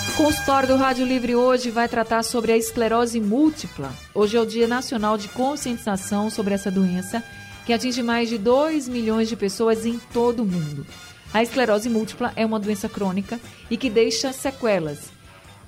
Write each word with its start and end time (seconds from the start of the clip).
O 0.10 0.14
consultório 0.18 0.68
do 0.68 0.78
Rádio 0.78 1.06
Livre 1.06 1.36
hoje 1.36 1.70
vai 1.70 1.88
tratar 1.88 2.24
sobre 2.24 2.52
a 2.52 2.58
esclerose 2.58 3.22
múltipla. 3.22 3.94
Hoje 4.16 4.36
é 4.36 4.42
o 4.42 4.48
Dia 4.48 4.68
Nacional 4.68 5.16
de 5.16 5.28
Conscientização 5.28 6.32
sobre 6.32 6.56
essa 6.56 6.72
doença, 6.72 7.24
que 7.68 7.74
atinge 7.74 8.02
mais 8.02 8.30
de 8.30 8.40
2 8.40 8.90
milhões 8.90 9.30
de 9.30 9.36
pessoas 9.36 9.86
em 9.86 10.00
todo 10.12 10.42
o 10.42 10.46
mundo. 10.46 10.88
A 11.32 11.44
esclerose 11.44 11.88
múltipla 11.88 12.34
é 12.36 12.44
uma 12.44 12.60
doença 12.60 12.90
crônica 12.90 13.40
e 13.70 13.78
que 13.78 13.92
deixa 13.92 14.34
sequelas. 14.34 15.19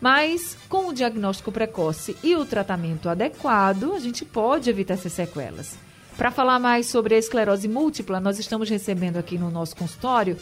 Mas 0.01 0.57
com 0.67 0.87
o 0.87 0.93
diagnóstico 0.93 1.51
precoce 1.51 2.17
e 2.23 2.35
o 2.35 2.43
tratamento 2.43 3.07
adequado, 3.07 3.93
a 3.93 3.99
gente 3.99 4.25
pode 4.25 4.67
evitar 4.67 4.95
essas 4.95 5.13
sequelas. 5.13 5.77
Para 6.17 6.31
falar 6.31 6.59
mais 6.59 6.87
sobre 6.87 7.15
a 7.15 7.17
esclerose 7.19 7.67
múltipla, 7.67 8.19
nós 8.19 8.39
estamos 8.39 8.67
recebendo 8.67 9.17
aqui 9.17 9.37
no 9.37 9.51
nosso 9.51 9.75
consultório 9.75 10.37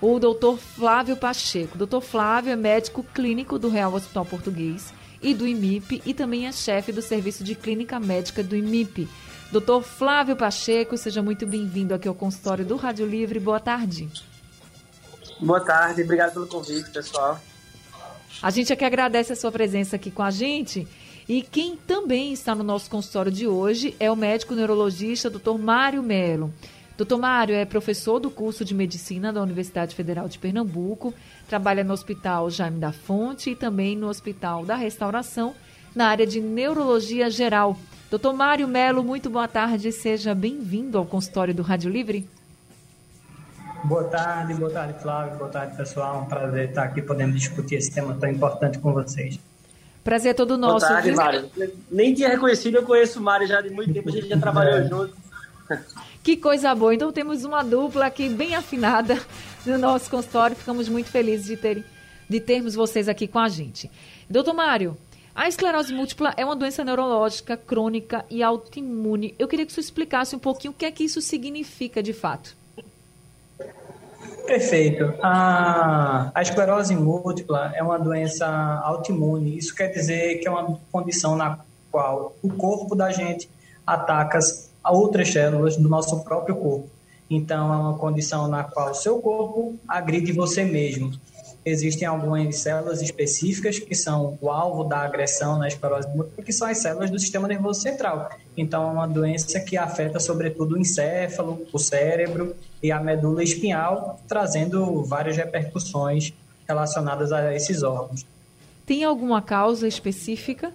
o 0.00 0.18
Dr. 0.18 0.58
Flávio 0.58 1.16
Pacheco. 1.16 1.78
Dr. 1.78 2.00
Flávio 2.00 2.52
é 2.52 2.56
médico 2.56 3.02
clínico 3.02 3.58
do 3.58 3.68
Real 3.68 3.92
Hospital 3.94 4.26
Português 4.26 4.92
e 5.20 5.34
do 5.34 5.46
IMIP 5.46 6.02
e 6.06 6.14
também 6.14 6.46
é 6.46 6.52
chefe 6.52 6.92
do 6.92 7.02
Serviço 7.02 7.42
de 7.42 7.54
Clínica 7.54 7.98
Médica 7.98 8.42
do 8.42 8.54
IMIP. 8.54 9.08
Dr. 9.50 9.82
Flávio 9.82 10.36
Pacheco, 10.36 10.96
seja 10.98 11.22
muito 11.22 11.46
bem-vindo 11.46 11.94
aqui 11.94 12.06
ao 12.06 12.14
consultório 12.14 12.64
do 12.64 12.76
Rádio 12.76 13.06
Livre. 13.06 13.40
Boa 13.40 13.58
tarde. 13.58 14.08
Boa 15.40 15.60
tarde, 15.60 16.02
obrigado 16.02 16.34
pelo 16.34 16.46
convite, 16.46 16.90
pessoal. 16.90 17.40
A 18.40 18.50
gente 18.50 18.72
aqui 18.72 18.84
agradece 18.84 19.32
a 19.32 19.36
sua 19.36 19.50
presença 19.50 19.96
aqui 19.96 20.10
com 20.10 20.22
a 20.22 20.30
gente. 20.30 20.86
E 21.28 21.42
quem 21.42 21.76
também 21.76 22.32
está 22.32 22.54
no 22.54 22.62
nosso 22.62 22.88
consultório 22.88 23.32
de 23.32 23.46
hoje 23.46 23.96
é 23.98 24.10
o 24.10 24.16
médico 24.16 24.54
neurologista 24.54 25.28
Dr. 25.28 25.58
Mário 25.58 26.02
Melo. 26.02 26.52
Dr. 26.96 27.16
Mário 27.16 27.54
é 27.54 27.64
professor 27.64 28.18
do 28.18 28.30
curso 28.30 28.64
de 28.64 28.74
medicina 28.74 29.32
da 29.32 29.42
Universidade 29.42 29.94
Federal 29.94 30.28
de 30.28 30.38
Pernambuco, 30.38 31.12
trabalha 31.48 31.84
no 31.84 31.92
Hospital 31.92 32.48
Jaime 32.50 32.78
da 32.78 32.92
Fonte 32.92 33.50
e 33.50 33.56
também 33.56 33.96
no 33.96 34.08
Hospital 34.08 34.64
da 34.64 34.74
Restauração, 34.74 35.54
na 35.94 36.06
área 36.06 36.26
de 36.26 36.40
neurologia 36.40 37.30
geral. 37.30 37.76
Dr. 38.10 38.32
Mário 38.32 38.66
Melo, 38.66 39.04
muito 39.04 39.28
boa 39.28 39.46
tarde, 39.46 39.92
seja 39.92 40.34
bem-vindo 40.34 40.96
ao 40.96 41.04
consultório 41.04 41.54
do 41.54 41.62
Rádio 41.62 41.90
Livre. 41.90 42.37
Boa 43.84 44.04
tarde, 44.04 44.54
boa 44.54 44.70
tarde, 44.70 45.00
Flávio, 45.00 45.38
boa 45.38 45.50
tarde, 45.50 45.76
pessoal. 45.76 46.16
É 46.16 46.18
um 46.18 46.24
prazer 46.24 46.68
estar 46.68 46.82
aqui 46.82 47.00
podendo 47.00 47.32
discutir 47.32 47.76
esse 47.76 47.92
tema 47.92 48.16
tão 48.18 48.28
importante 48.28 48.78
com 48.78 48.92
vocês. 48.92 49.38
Prazer 50.02 50.30
é 50.30 50.34
todo 50.34 50.58
nosso. 50.58 50.86
Boa 50.86 51.00
tarde, 51.00 51.12
Mário. 51.12 51.50
Nem 51.90 52.12
tinha 52.12 52.28
reconhecido, 52.28 52.76
eu 52.76 52.82
conheço 52.82 53.20
o 53.20 53.22
Mário 53.22 53.46
já 53.46 53.60
de 53.60 53.70
muito 53.70 53.92
tempo, 53.92 54.08
a 54.08 54.12
gente 54.12 54.28
já 54.28 54.38
trabalhou 54.38 54.78
é. 54.78 54.84
junto. 54.88 55.16
Que 56.22 56.36
coisa 56.36 56.74
boa. 56.74 56.94
Então 56.94 57.12
temos 57.12 57.44
uma 57.44 57.62
dupla 57.62 58.06
aqui 58.06 58.28
bem 58.28 58.54
afinada 58.54 59.18
no 59.64 59.78
nosso 59.78 60.10
consultório. 60.10 60.56
Ficamos 60.56 60.88
muito 60.88 61.10
felizes 61.10 61.46
de, 61.46 61.56
ter, 61.56 61.84
de 62.28 62.40
termos 62.40 62.74
vocês 62.74 63.08
aqui 63.08 63.28
com 63.28 63.38
a 63.38 63.48
gente. 63.48 63.90
Doutor 64.28 64.54
Mário, 64.54 64.96
a 65.34 65.46
esclerose 65.46 65.94
múltipla 65.94 66.34
é 66.36 66.44
uma 66.44 66.56
doença 66.56 66.84
neurológica 66.84 67.56
crônica 67.56 68.24
e 68.28 68.42
autoimune. 68.42 69.34
Eu 69.38 69.46
queria 69.46 69.64
que 69.64 69.72
você 69.72 69.80
explicasse 69.80 70.34
um 70.34 70.38
pouquinho 70.38 70.72
o 70.72 70.74
que 70.74 70.84
é 70.84 70.90
que 70.90 71.04
isso 71.04 71.20
significa 71.20 72.02
de 72.02 72.12
fato. 72.12 72.57
Perfeito. 74.48 75.14
A, 75.22 76.30
a 76.34 76.40
esclerose 76.40 76.96
múltipla 76.96 77.70
é 77.74 77.82
uma 77.82 77.98
doença 77.98 78.46
autoimune. 78.82 79.58
Isso 79.58 79.74
quer 79.74 79.88
dizer 79.88 80.38
que 80.38 80.48
é 80.48 80.50
uma 80.50 80.80
condição 80.90 81.36
na 81.36 81.58
qual 81.90 82.34
o 82.42 82.48
corpo 82.48 82.94
da 82.94 83.12
gente 83.12 83.48
ataca 83.86 84.38
outras 84.82 85.30
células 85.30 85.76
do 85.76 85.86
nosso 85.86 86.24
próprio 86.24 86.56
corpo. 86.56 86.88
Então, 87.28 87.72
é 87.74 87.76
uma 87.76 87.98
condição 87.98 88.48
na 88.48 88.64
qual 88.64 88.90
o 88.90 88.94
seu 88.94 89.20
corpo 89.20 89.76
agride 89.86 90.32
você 90.32 90.64
mesmo 90.64 91.12
existem 91.64 92.06
algumas 92.06 92.56
células 92.56 93.02
específicas 93.02 93.78
que 93.78 93.94
são 93.94 94.38
o 94.40 94.50
alvo 94.50 94.84
da 94.84 94.98
agressão 95.00 95.58
na 95.58 95.68
esclerose 95.68 96.08
múltipla, 96.08 96.44
que 96.44 96.52
são 96.52 96.68
as 96.68 96.78
células 96.78 97.10
do 97.10 97.18
sistema 97.18 97.48
nervoso 97.48 97.80
central. 97.80 98.30
Então, 98.56 98.88
é 98.88 98.92
uma 98.92 99.06
doença 99.06 99.60
que 99.60 99.76
afeta 99.76 100.18
sobretudo 100.18 100.74
o 100.74 100.78
encéfalo, 100.78 101.66
o 101.72 101.78
cérebro 101.78 102.54
e 102.82 102.90
a 102.90 103.00
medula 103.00 103.42
espinhal, 103.42 104.20
trazendo 104.26 105.02
várias 105.04 105.36
repercussões 105.36 106.32
relacionadas 106.66 107.32
a 107.32 107.54
esses 107.54 107.82
órgãos. 107.82 108.26
Tem 108.86 109.04
alguma 109.04 109.42
causa 109.42 109.86
específica? 109.86 110.72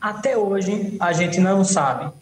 Até 0.00 0.36
hoje, 0.36 0.96
a 1.00 1.12
gente 1.12 1.40
não 1.40 1.64
sabe 1.64 2.12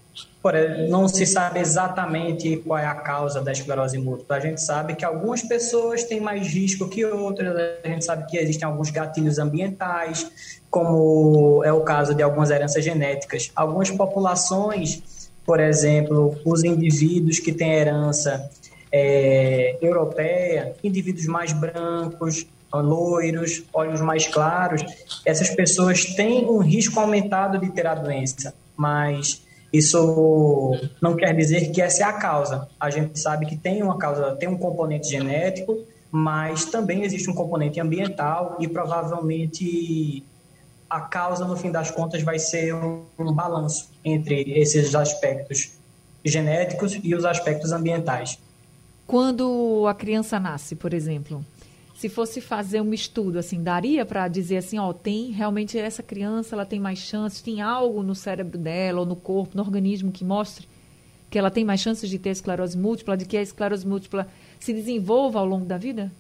não 0.88 1.06
se 1.06 1.25
sabe 1.25 1.60
exatamente 1.60 2.56
qual 2.56 2.78
é 2.78 2.86
a 2.86 2.94
causa 2.94 3.41
da 3.41 3.53
esclerose 3.53 3.97
múltipla. 3.97 4.36
A 4.36 4.41
gente 4.41 4.60
sabe 4.60 4.97
que 4.97 5.04
algumas 5.04 5.41
pessoas 5.42 6.03
têm 6.03 6.20
mais 6.20 6.48
risco 6.48 6.88
que 6.88 7.04
outras, 7.04 7.54
a 7.84 7.88
gente 7.88 8.04
sabe 8.04 8.26
que 8.26 8.36
existem 8.36 8.66
alguns 8.66 8.91
gatilhos 8.91 9.38
ambientais, 9.38 10.28
como 10.69 11.62
é 11.64 11.72
o 11.72 11.82
caso 11.82 12.12
de 12.12 12.22
algumas 12.22 12.50
heranças 12.50 12.84
genéticas. 12.84 13.53
Algumas 13.54 13.91
populações, 13.91 15.28
por 15.47 15.60
exemplo, 15.60 16.36
os 16.44 16.64
indivíduos 16.64 17.38
que 17.38 17.53
têm 17.53 17.74
herança 17.74 18.50
é, 18.91 19.78
europeia, 19.80 20.74
indivíduos 20.82 21.26
mais 21.26 21.53
brancos, 21.53 22.47
loiros, 22.74 23.62
olhos 23.72 24.00
mais 24.00 24.26
claros, 24.26 24.82
essas 25.24 25.50
pessoas 25.50 26.04
têm 26.04 26.48
um 26.48 26.59
risco 26.59 26.98
aumentado 26.98 27.59
de 27.59 27.70
ter 27.70 27.86
a 27.86 27.94
doença, 27.94 28.54
mas 28.76 29.42
isso 29.72 30.78
não 31.00 31.16
quer 31.16 31.34
dizer 31.34 31.71
que 31.71 31.81
essa 31.81 32.03
é 32.03 32.06
a 32.06 32.12
causa. 32.12 32.69
A 32.78 32.91
gente 32.91 33.19
sabe 33.19 33.47
que 33.47 33.56
tem 33.56 33.83
uma 33.83 33.97
causa, 33.97 34.37
tem 34.37 34.49
um 34.49 34.59
componente 34.59 35.09
genético, 35.09 35.78
mas 36.10 36.66
também 36.66 37.05
existe 37.05 37.31
um 37.31 37.34
componente 37.34 37.81
ambiental 37.81 38.56
e 38.60 38.69
provavelmente 38.69 40.22
a 40.91 41.00
causa, 41.00 41.47
no 41.47 41.56
fim 41.56 41.71
das 41.71 41.91
contas, 41.91 42.22
vai 42.22 42.38
ser 42.38 42.75
um, 42.75 43.06
balanço 43.34 43.91
entre 44.05 44.43
esses 44.59 44.94
aspectos 44.94 45.72
genéticos 46.22 47.00
e 47.03 47.15
os 47.15 47.25
aspectos 47.25 47.72
ambientais. 47.72 48.39
Quando 49.06 49.87
a 49.89 49.94
criança 49.94 50.39
nasce, 50.39 50.77
por 50.77 50.93
exemplo, 50.93 51.43
se 52.03 52.09
fosse 52.09 52.41
fazer 52.41 52.81
um 52.81 52.93
estudo, 52.93 53.39
assim, 53.39 53.63
daria 53.63 54.05
para 54.05 54.27
dizer 54.27 54.57
assim, 54.57 54.77
ó, 54.77 54.93
tem 54.93 55.31
realmente 55.31 55.79
essa 55.79 56.03
criança, 56.03 56.57
ela 56.57 56.67
tem 56.67 56.81
mais 56.81 56.99
chances, 56.99 57.41
tem 57.41 57.63
algo 57.63 58.03
no 58.03 58.13
cérebro 58.13 58.59
dela 58.59 58.99
ou 58.99 59.07
no 59.07 59.15
corpo, 59.15 59.57
no 59.57 59.63
organismo 59.63 60.11
que 60.11 60.25
mostre 60.25 60.67
que 61.31 61.39
ela 61.39 61.49
tem 61.49 61.65
mais 61.65 61.81
chances 61.81 62.11
de 62.11 62.19
ter 62.19 62.31
esclerose 62.31 62.77
múltipla, 62.77 63.17
de 63.17 63.25
que 63.25 63.37
a 63.37 63.41
esclerose 63.41 63.87
múltipla 63.87 64.27
se 64.59 64.73
desenvolva 64.73 65.39
ao 65.39 65.47
longo 65.47 65.65
da 65.65 65.79
vida? 65.79 66.11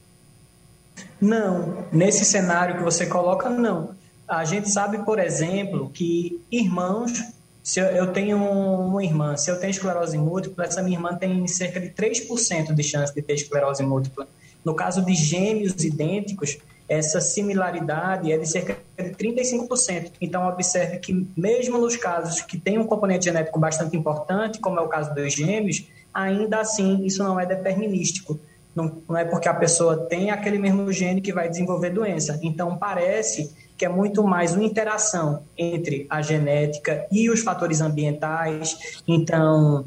Não, 1.20 1.84
nesse 1.92 2.24
cenário 2.24 2.76
que 2.76 2.84
você 2.84 3.06
coloca, 3.06 3.50
não. 3.50 3.90
A 4.28 4.44
gente 4.44 4.70
sabe, 4.70 4.98
por 4.98 5.18
exemplo, 5.18 5.90
que 5.90 6.40
irmãos, 6.48 7.24
se 7.60 7.80
eu 7.80 8.12
tenho 8.12 8.38
uma 8.38 9.02
irmã, 9.02 9.36
se 9.36 9.50
eu 9.50 9.58
tenho 9.58 9.72
esclerose 9.72 10.16
múltipla, 10.16 10.64
essa 10.64 10.80
minha 10.80 10.96
irmã 10.96 11.16
tem 11.16 11.44
cerca 11.48 11.80
de 11.80 11.88
3% 11.88 12.72
de 12.72 12.82
chance 12.84 13.12
de 13.12 13.20
ter 13.20 13.34
esclerose 13.34 13.82
múltipla. 13.82 14.28
No 14.64 14.74
caso 14.74 15.04
de 15.04 15.14
gêmeos 15.14 15.82
idênticos, 15.84 16.58
essa 16.88 17.20
similaridade 17.20 18.30
é 18.30 18.36
de 18.36 18.46
cerca 18.46 18.76
de 18.98 19.10
35%. 19.10 20.12
Então, 20.20 20.46
observe 20.46 20.98
que, 20.98 21.26
mesmo 21.36 21.78
nos 21.78 21.96
casos 21.96 22.42
que 22.42 22.58
tem 22.58 22.78
um 22.78 22.84
componente 22.84 23.24
genético 23.24 23.58
bastante 23.58 23.96
importante, 23.96 24.60
como 24.60 24.78
é 24.78 24.82
o 24.82 24.88
caso 24.88 25.14
dos 25.14 25.32
gêmeos, 25.32 25.86
ainda 26.12 26.60
assim 26.60 27.04
isso 27.04 27.22
não 27.22 27.40
é 27.40 27.46
determinístico. 27.46 28.38
Não, 28.74 29.02
não 29.08 29.16
é 29.16 29.24
porque 29.24 29.48
a 29.48 29.54
pessoa 29.54 29.96
tem 30.06 30.30
aquele 30.30 30.58
mesmo 30.58 30.90
gene 30.92 31.20
que 31.20 31.32
vai 31.32 31.48
desenvolver 31.48 31.90
doença. 31.90 32.38
Então, 32.42 32.76
parece 32.76 33.54
que 33.76 33.84
é 33.84 33.88
muito 33.88 34.22
mais 34.22 34.54
uma 34.54 34.64
interação 34.64 35.42
entre 35.56 36.06
a 36.08 36.22
genética 36.22 37.06
e 37.10 37.28
os 37.28 37.40
fatores 37.40 37.80
ambientais. 37.80 39.02
Então, 39.08 39.84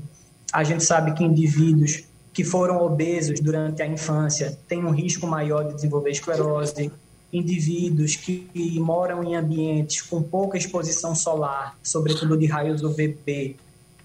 a 0.51 0.63
gente 0.63 0.83
sabe 0.83 1.13
que 1.13 1.23
indivíduos 1.23 2.03
que 2.35 2.43
foram 2.43 2.81
obesos 2.85 3.39
durante 3.39 3.81
a 3.81 3.87
infância 3.87 4.59
têm 4.67 4.83
um 4.83 4.91
risco 4.91 5.25
maior 5.25 5.63
de 5.63 5.73
desenvolver 5.73 6.11
esclerose, 6.11 6.91
indivíduos 7.31 8.17
que 8.17 8.77
moram 8.77 9.23
em 9.23 9.37
ambientes 9.37 10.01
com 10.01 10.21
pouca 10.21 10.57
exposição 10.57 11.15
solar, 11.15 11.77
sobretudo 11.81 12.37
de 12.37 12.45
raios 12.45 12.83
UVB, 12.83 13.55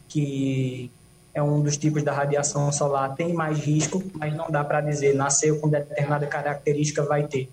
que 0.08 0.88
é 1.34 1.42
um 1.42 1.60
dos 1.60 1.76
tipos 1.76 2.04
da 2.04 2.12
radiação 2.12 2.70
solar, 2.70 3.16
tem 3.16 3.32
mais 3.32 3.58
risco, 3.58 4.00
mas 4.14 4.32
não 4.32 4.48
dá 4.48 4.62
para 4.62 4.80
dizer, 4.80 5.12
nasceu 5.12 5.58
com 5.58 5.68
determinada 5.68 6.26
característica, 6.28 7.02
vai 7.02 7.26
ter. 7.26 7.48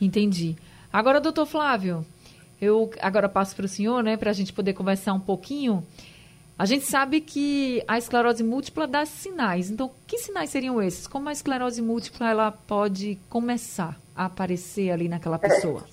Entendi. 0.00 0.54
Agora, 0.92 1.20
doutor 1.20 1.46
Flávio, 1.46 2.06
eu 2.60 2.92
agora 3.00 3.28
passo 3.28 3.56
para 3.56 3.64
o 3.64 3.68
senhor, 3.68 4.04
né, 4.04 4.16
para 4.16 4.30
a 4.30 4.34
gente 4.34 4.52
poder 4.52 4.72
conversar 4.72 5.14
um 5.14 5.20
pouquinho. 5.20 5.84
A 6.60 6.66
gente 6.66 6.84
sabe 6.84 7.22
que 7.22 7.82
a 7.88 7.96
esclerose 7.96 8.44
múltipla 8.44 8.86
dá 8.86 9.06
sinais. 9.06 9.70
Então, 9.70 9.90
que 10.06 10.18
sinais 10.18 10.50
seriam 10.50 10.82
esses? 10.82 11.06
Como 11.06 11.26
a 11.26 11.32
esclerose 11.32 11.80
múltipla 11.80 12.28
ela 12.28 12.52
pode 12.52 13.18
começar 13.30 13.98
a 14.14 14.26
aparecer 14.26 14.90
ali 14.90 15.08
naquela 15.08 15.38
pessoa? 15.38 15.84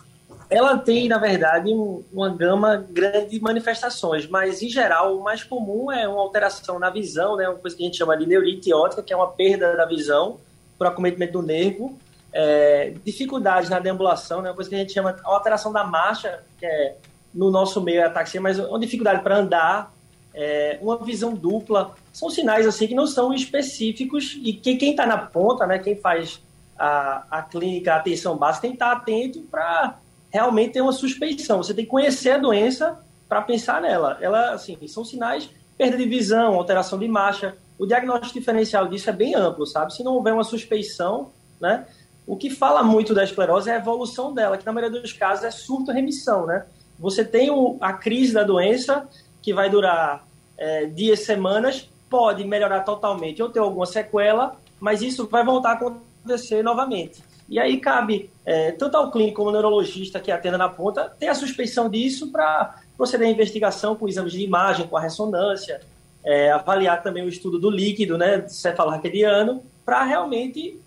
É, 0.50 0.58
ela 0.58 0.78
tem, 0.78 1.08
na 1.08 1.20
verdade, 1.20 1.72
um, 1.72 2.04
uma 2.12 2.28
gama 2.28 2.86
grande 2.90 3.30
de 3.30 3.40
manifestações, 3.40 4.28
mas 4.28 4.62
em 4.62 4.68
geral 4.68 5.18
o 5.18 5.24
mais 5.24 5.42
comum 5.42 5.90
é 5.90 6.06
uma 6.06 6.20
alteração 6.20 6.78
na 6.78 6.90
visão, 6.90 7.38
né? 7.38 7.48
Uma 7.48 7.60
coisa 7.60 7.74
que 7.74 7.84
a 7.84 7.86
gente 7.86 7.98
chama 7.98 8.18
de 8.18 8.26
neurite 8.26 8.74
ótica, 8.74 9.02
que 9.02 9.14
é 9.14 9.16
uma 9.16 9.28
perda 9.28 9.74
da 9.74 9.86
visão 9.86 10.38
por 10.78 10.86
acometimento 10.86 11.32
do 11.32 11.42
nervo, 11.42 11.98
é, 12.34 12.94
dificuldades 13.06 13.70
na 13.70 13.80
deambulação, 13.80 14.42
né? 14.42 14.50
Uma 14.50 14.56
coisa 14.56 14.70
que 14.70 14.76
a 14.76 14.80
gente 14.80 14.92
chama 14.92 15.14
de 15.14 15.22
alteração 15.24 15.72
da 15.72 15.86
marcha, 15.86 16.44
que 16.60 16.66
é 16.66 16.98
no 17.34 17.50
nosso 17.52 17.80
meio 17.80 18.02
é 18.02 18.04
ataxia, 18.04 18.42
mas 18.42 18.60
uma 18.60 18.80
dificuldade 18.80 19.22
para 19.22 19.38
andar, 19.38 19.94
é, 20.40 20.78
uma 20.84 20.98
visão 20.98 21.34
dupla, 21.34 21.96
são 22.14 22.30
sinais 22.30 22.68
assim 22.68 22.88
que 22.88 22.94
não 22.94 23.08
são 23.08 23.34
específicos 23.34 24.38
e 24.44 24.54
que 24.54 24.76
quem 24.76 24.92
está 24.92 25.04
na 25.04 25.18
ponta, 25.18 25.66
né, 25.66 25.80
quem 25.80 25.96
faz 25.96 26.40
a, 26.78 27.24
a 27.32 27.42
clínica, 27.42 27.94
a 27.94 27.98
atenção 27.98 28.38
básica, 28.38 28.62
tem 28.62 28.72
que 28.72 28.76
estar 28.76 28.96
tá 28.96 29.02
atento 29.02 29.42
para 29.50 29.98
realmente 30.32 30.74
ter 30.74 30.82
uma 30.82 30.92
suspeição. 30.92 31.64
Você 31.64 31.74
tem 31.74 31.86
que 31.86 31.90
conhecer 31.90 32.32
a 32.32 32.38
doença 32.38 33.00
para 33.28 33.42
pensar 33.42 33.82
nela. 33.82 34.20
Ela, 34.22 34.52
assim, 34.52 34.78
são 34.88 35.04
sinais 35.04 35.50
perda 35.76 35.98
de 35.98 36.06
visão, 36.06 36.54
alteração 36.54 37.00
de 37.00 37.08
marcha. 37.08 37.56
O 37.80 37.88
diagnóstico 37.88 38.38
diferencial 38.38 38.88
disso 38.88 39.10
é 39.10 39.14
bem 39.14 39.34
amplo, 39.34 39.66
sabe? 39.66 39.96
Se 39.96 40.04
não 40.04 40.14
houver 40.14 40.34
uma 40.34 40.44
suspeição, 40.44 41.32
né? 41.60 41.88
O 42.28 42.36
que 42.36 42.52
fala 42.52 42.84
muito 42.84 43.12
da 43.12 43.24
esclerose 43.24 43.72
é 43.72 43.74
a 43.74 43.78
evolução 43.78 44.34
dela, 44.34 44.58
que 44.58 44.66
na 44.66 44.72
maioria 44.72 45.02
dos 45.02 45.14
casos 45.14 45.46
é 45.46 45.50
surto-remissão, 45.50 46.46
né? 46.46 46.66
Você 47.00 47.26
tem 47.26 47.50
o, 47.50 47.78
a 47.82 47.94
crise 47.94 48.34
da 48.34 48.44
doença, 48.44 49.08
que 49.42 49.54
vai 49.54 49.70
durar 49.70 50.27
é, 50.58 50.86
dias, 50.86 51.22
semanas, 51.22 51.90
pode 52.10 52.44
melhorar 52.44 52.82
totalmente 52.82 53.42
ou 53.42 53.50
ter 53.50 53.60
alguma 53.60 53.86
sequela, 53.86 54.56
mas 54.80 55.02
isso 55.02 55.28
vai 55.28 55.44
voltar 55.44 55.72
a 55.72 55.74
acontecer 55.74 56.64
novamente. 56.64 57.24
E 57.50 57.60
aí 57.60 57.78
cabe 57.80 58.30
é, 58.46 58.72
tanto 58.72 58.98
ao 58.98 59.10
clínico 59.12 59.38
como 59.38 59.50
ao 59.50 59.54
neurologista 59.54 60.20
que 60.20 60.32
atenda 60.32 60.58
na 60.58 60.68
ponta 60.68 61.14
ter 61.18 61.28
a 61.28 61.36
suspeição 61.36 61.90
disso 61.90 62.32
para 62.32 62.82
proceder 62.98 63.28
à 63.28 63.32
investigação 63.32 63.96
com 63.96 64.08
exames 64.08 64.34
de 64.34 64.42
imagem, 64.42 64.88
com 64.88 64.98
a 64.98 65.02
ressonância, 65.02 65.80
é, 66.24 66.52
avaliar 66.52 67.02
também 67.02 67.24
o 67.24 67.30
estudo 67.30 67.58
do 67.58 67.70
líquido, 67.70 68.18
né, 68.18 68.46
cefalorraquidiano, 68.50 69.64
para 69.86 70.04
realmente 70.04 70.78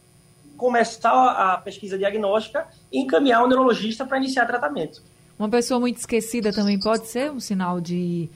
começar 0.56 1.31
a 1.31 1.56
pesquisa 1.56 1.96
diagnóstica 1.96 2.66
e 2.93 3.00
encaminhar 3.00 3.43
o 3.43 3.46
neurologista 3.46 4.05
para 4.05 4.19
iniciar 4.19 4.44
tratamento. 4.44 5.02
Uma 5.38 5.49
pessoa 5.49 5.81
muito 5.81 5.96
esquecida 5.96 6.52
também 6.52 6.78
pode 6.78 7.08
ser 7.08 7.31
um 7.31 7.40
sinal 7.40 7.81
de 7.81 8.28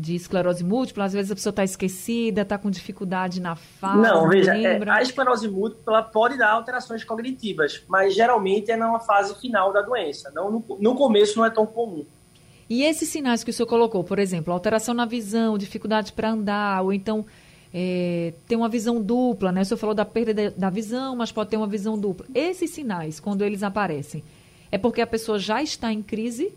de 0.00 0.14
esclerose 0.14 0.64
múltipla, 0.64 1.04
às 1.04 1.12
vezes 1.12 1.30
a 1.30 1.34
pessoa 1.34 1.50
está 1.50 1.62
esquecida, 1.62 2.40
está 2.40 2.56
com 2.56 2.70
dificuldade 2.70 3.40
na 3.40 3.54
fala. 3.54 4.00
Não, 4.00 4.28
veja, 4.28 4.56
é, 4.56 4.80
a 4.88 5.02
esclerose 5.02 5.46
múltipla 5.48 6.02
pode 6.02 6.38
dar 6.38 6.50
alterações 6.50 7.04
cognitivas, 7.04 7.82
mas 7.86 8.14
geralmente 8.14 8.70
é 8.70 8.76
na 8.76 8.98
fase 8.98 9.34
final 9.38 9.72
da 9.72 9.82
doença. 9.82 10.30
Não, 10.34 10.50
no, 10.50 10.64
no 10.80 10.94
começo 10.94 11.38
não 11.38 11.44
é 11.44 11.50
tão 11.50 11.66
comum. 11.66 12.04
E 12.68 12.82
esses 12.84 13.08
sinais 13.08 13.44
que 13.44 13.50
o 13.50 13.52
senhor 13.52 13.66
colocou, 13.66 14.02
por 14.02 14.18
exemplo, 14.18 14.52
alteração 14.52 14.94
na 14.94 15.04
visão, 15.04 15.58
dificuldade 15.58 16.12
para 16.12 16.30
andar, 16.30 16.82
ou 16.82 16.92
então 16.92 17.26
é, 17.74 18.32
ter 18.48 18.56
uma 18.56 18.68
visão 18.68 19.02
dupla, 19.02 19.52
né? 19.52 19.62
O 19.62 19.64
senhor 19.64 19.78
falou 19.78 19.94
da 19.94 20.04
perda 20.04 20.32
de, 20.32 20.50
da 20.50 20.70
visão, 20.70 21.16
mas 21.16 21.30
pode 21.30 21.50
ter 21.50 21.56
uma 21.56 21.66
visão 21.66 21.98
dupla. 21.98 22.26
Esses 22.34 22.70
sinais, 22.70 23.20
quando 23.20 23.44
eles 23.44 23.62
aparecem, 23.62 24.24
é 24.72 24.78
porque 24.78 25.00
a 25.00 25.06
pessoa 25.06 25.38
já 25.38 25.62
está 25.62 25.92
em 25.92 26.00
crise 26.02 26.52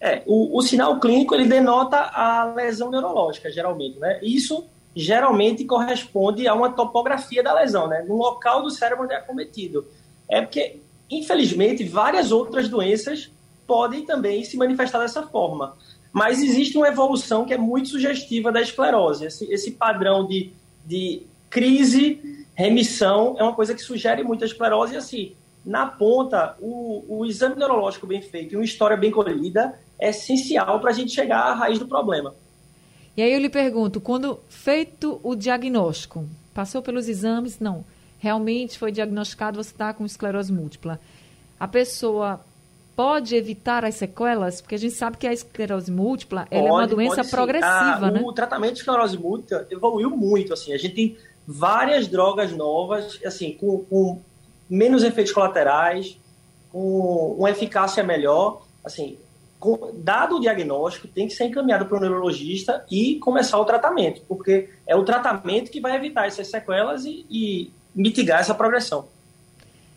é, 0.00 0.22
o, 0.26 0.58
o, 0.58 0.62
sinal 0.62 1.00
clínico 1.00 1.34
ele 1.34 1.48
denota 1.48 1.96
a 1.96 2.52
lesão 2.54 2.90
neurológica, 2.90 3.50
geralmente, 3.50 3.98
né? 3.98 4.18
Isso 4.22 4.66
geralmente 4.94 5.64
corresponde 5.64 6.46
a 6.46 6.54
uma 6.54 6.70
topografia 6.70 7.42
da 7.42 7.54
lesão, 7.54 7.86
né? 7.88 8.04
No 8.06 8.16
local 8.16 8.62
do 8.62 8.70
cérebro 8.70 9.04
onde 9.04 9.14
é 9.14 9.16
acometido. 9.16 9.86
É 10.28 10.40
porque, 10.40 10.80
infelizmente, 11.10 11.84
várias 11.84 12.30
outras 12.30 12.68
doenças 12.68 13.30
podem 13.66 14.04
também 14.04 14.44
se 14.44 14.56
manifestar 14.56 14.98
dessa 14.98 15.22
forma. 15.26 15.76
Mas 16.12 16.42
existe 16.42 16.76
uma 16.76 16.88
evolução 16.88 17.44
que 17.44 17.54
é 17.54 17.58
muito 17.58 17.88
sugestiva 17.88 18.52
da 18.52 18.60
esclerose. 18.60 19.26
Esse, 19.26 19.50
esse 19.52 19.72
padrão 19.72 20.26
de, 20.26 20.52
de 20.84 21.22
crise, 21.50 22.46
remissão, 22.54 23.36
é 23.38 23.42
uma 23.42 23.54
coisa 23.54 23.74
que 23.74 23.82
sugere 23.82 24.22
muito 24.22 24.42
a 24.42 24.46
esclerose. 24.46 24.94
E, 24.94 24.96
assim, 24.96 25.32
na 25.64 25.86
ponta, 25.86 26.56
o, 26.60 27.04
o 27.08 27.26
exame 27.26 27.56
neurológico 27.56 28.06
bem 28.06 28.22
feito 28.22 28.52
e 28.52 28.56
uma 28.56 28.64
história 28.64 28.96
bem 28.96 29.10
colhida 29.10 29.78
é 29.98 30.10
essencial 30.10 30.80
para 30.80 30.90
a 30.90 30.92
gente 30.92 31.12
chegar 31.12 31.40
à 31.40 31.54
raiz 31.54 31.78
do 31.78 31.86
problema. 31.86 32.34
E 33.16 33.22
aí 33.22 33.32
eu 33.32 33.40
lhe 33.40 33.48
pergunto, 33.48 34.00
quando 34.00 34.38
feito 34.48 35.20
o 35.22 35.34
diagnóstico, 35.34 36.28
passou 36.52 36.82
pelos 36.82 37.08
exames, 37.08 37.58
não, 37.58 37.84
realmente 38.18 38.78
foi 38.78 38.92
diagnosticado, 38.92 39.62
você 39.62 39.70
está 39.70 39.94
com 39.94 40.04
esclerose 40.04 40.52
múltipla. 40.52 41.00
A 41.58 41.66
pessoa 41.66 42.40
pode 42.94 43.34
evitar 43.34 43.84
as 43.84 43.94
sequelas? 43.94 44.60
Porque 44.60 44.74
a 44.74 44.78
gente 44.78 44.94
sabe 44.94 45.16
que 45.16 45.26
a 45.26 45.32
esclerose 45.32 45.90
múltipla 45.90 46.46
pode, 46.50 46.66
é 46.66 46.70
uma 46.70 46.86
doença 46.86 47.24
progressiva, 47.24 48.06
ah, 48.06 48.10
né? 48.10 48.22
O 48.24 48.32
tratamento 48.32 48.74
de 48.74 48.80
esclerose 48.80 49.18
múltipla 49.18 49.66
evoluiu 49.70 50.10
muito, 50.10 50.52
assim, 50.52 50.72
a 50.72 50.78
gente 50.78 50.94
tem 50.94 51.16
várias 51.46 52.08
drogas 52.08 52.52
novas, 52.52 53.18
assim, 53.24 53.52
com, 53.52 53.84
com 53.84 54.20
menos 54.68 55.04
efeitos 55.04 55.32
colaterais, 55.32 56.18
com 56.72 57.36
uma 57.38 57.50
eficácia 57.50 58.02
melhor, 58.02 58.62
assim, 58.84 59.16
dado 59.94 60.36
o 60.36 60.40
diagnóstico, 60.40 61.08
tem 61.08 61.26
que 61.26 61.34
ser 61.34 61.44
encaminhado 61.44 61.86
para 61.86 61.98
o 61.98 62.00
neurologista 62.00 62.84
e 62.90 63.16
começar 63.16 63.58
o 63.58 63.64
tratamento, 63.64 64.22
porque 64.28 64.68
é 64.86 64.94
o 64.94 65.04
tratamento 65.04 65.70
que 65.70 65.80
vai 65.80 65.96
evitar 65.96 66.26
essas 66.26 66.48
sequelas 66.48 67.04
e, 67.04 67.26
e 67.30 67.70
mitigar 67.94 68.40
essa 68.40 68.54
progressão. 68.54 69.08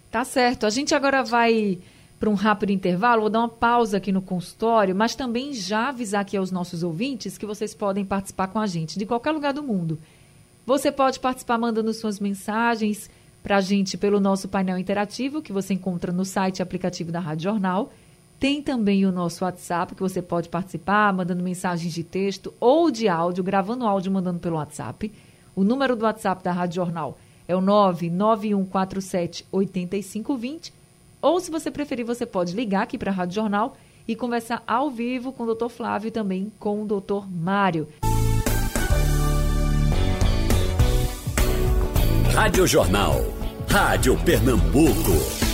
Tá 0.10 0.24
certo. 0.24 0.66
A 0.66 0.70
gente 0.70 0.96
agora 0.96 1.24
vai 1.24 1.80
para 2.20 2.30
um 2.30 2.34
rápido 2.34 2.72
intervalo, 2.72 3.22
vou 3.22 3.30
dar 3.30 3.40
uma 3.40 3.50
pausa 3.50 3.98
aqui 3.98 4.12
no 4.12 4.22
consultório, 4.22 4.94
mas 4.94 5.16
também 5.16 5.54
já 5.54 5.90
avisar 5.90 6.22
aqui 6.22 6.36
aos 6.36 6.52
nossos 6.52 6.84
ouvintes 6.84 7.38
que 7.38 7.46
vocês 7.46 7.74
podem 7.74 8.04
participar 8.04 8.48
com 8.48 8.60
a 8.60 8.68
gente 8.68 9.00
de 9.00 9.06
qualquer 9.06 9.32
lugar 9.32 9.54
do 9.54 9.64
mundo. 9.64 9.98
Você 10.66 10.92
pode 10.92 11.20
participar 11.20 11.58
mandando 11.58 11.94
suas 11.94 12.20
mensagens 12.20 13.10
para 13.42 13.58
a 13.58 13.62
gente 13.62 13.98
pelo 13.98 14.20
nosso 14.20 14.50
painel 14.50 14.78
interativo 14.78 15.42
que 15.42 15.54
você 15.54 15.74
encontra 15.74 16.12
no 16.12 16.26
site 16.26 16.60
e 16.60 16.62
aplicativo 16.62 17.12
da 17.12 17.20
Rádio 17.20 17.44
Jornal 17.44 17.92
tem 18.40 18.62
também 18.62 19.06
o 19.06 19.12
nosso 19.12 19.44
WhatsApp, 19.44 19.94
que 19.94 20.02
você 20.02 20.22
pode 20.22 20.48
participar, 20.48 21.12
mandando 21.12 21.44
mensagens 21.44 21.94
de 21.94 22.04
texto 22.04 22.54
ou 22.60 22.90
de 22.90 23.10
áudio, 23.10 23.44
gravando 23.44 23.86
áudio, 23.86 24.12
mandando 24.12 24.40
pelo 24.40 24.56
WhatsApp. 24.56 25.12
O 25.54 25.64
número 25.64 25.96
do 25.96 26.06
WhatsApp 26.06 26.42
da 26.42 26.54
Rádio 26.54 26.76
Jornal 26.76 27.18
é 27.48 27.56
o 27.56 27.60
99147 27.60 29.46
8520. 29.52 30.74
Ou, 31.22 31.40
se 31.42 31.52
você 31.52 31.70
preferir, 31.70 32.06
você 32.06 32.26
pode 32.26 32.56
ligar 32.56 32.84
aqui 32.84 32.98
para 32.98 33.12
a 33.12 33.14
Rádio 33.14 33.36
Jornal 33.36 33.76
e 34.08 34.16
conversar 34.16 34.64
ao 34.66 34.90
vivo 34.90 35.34
com 35.34 35.44
o 35.44 35.54
Dr. 35.54 35.68
Flávio 35.68 36.08
e 36.08 36.12
também 36.12 36.50
com 36.58 36.82
o 36.82 36.86
Dr. 36.86 37.28
Mário. 37.30 37.90
Rádio 42.34 42.66
Jornal. 42.66 43.16
Rádio 43.68 44.18
Pernambuco. 44.24 45.49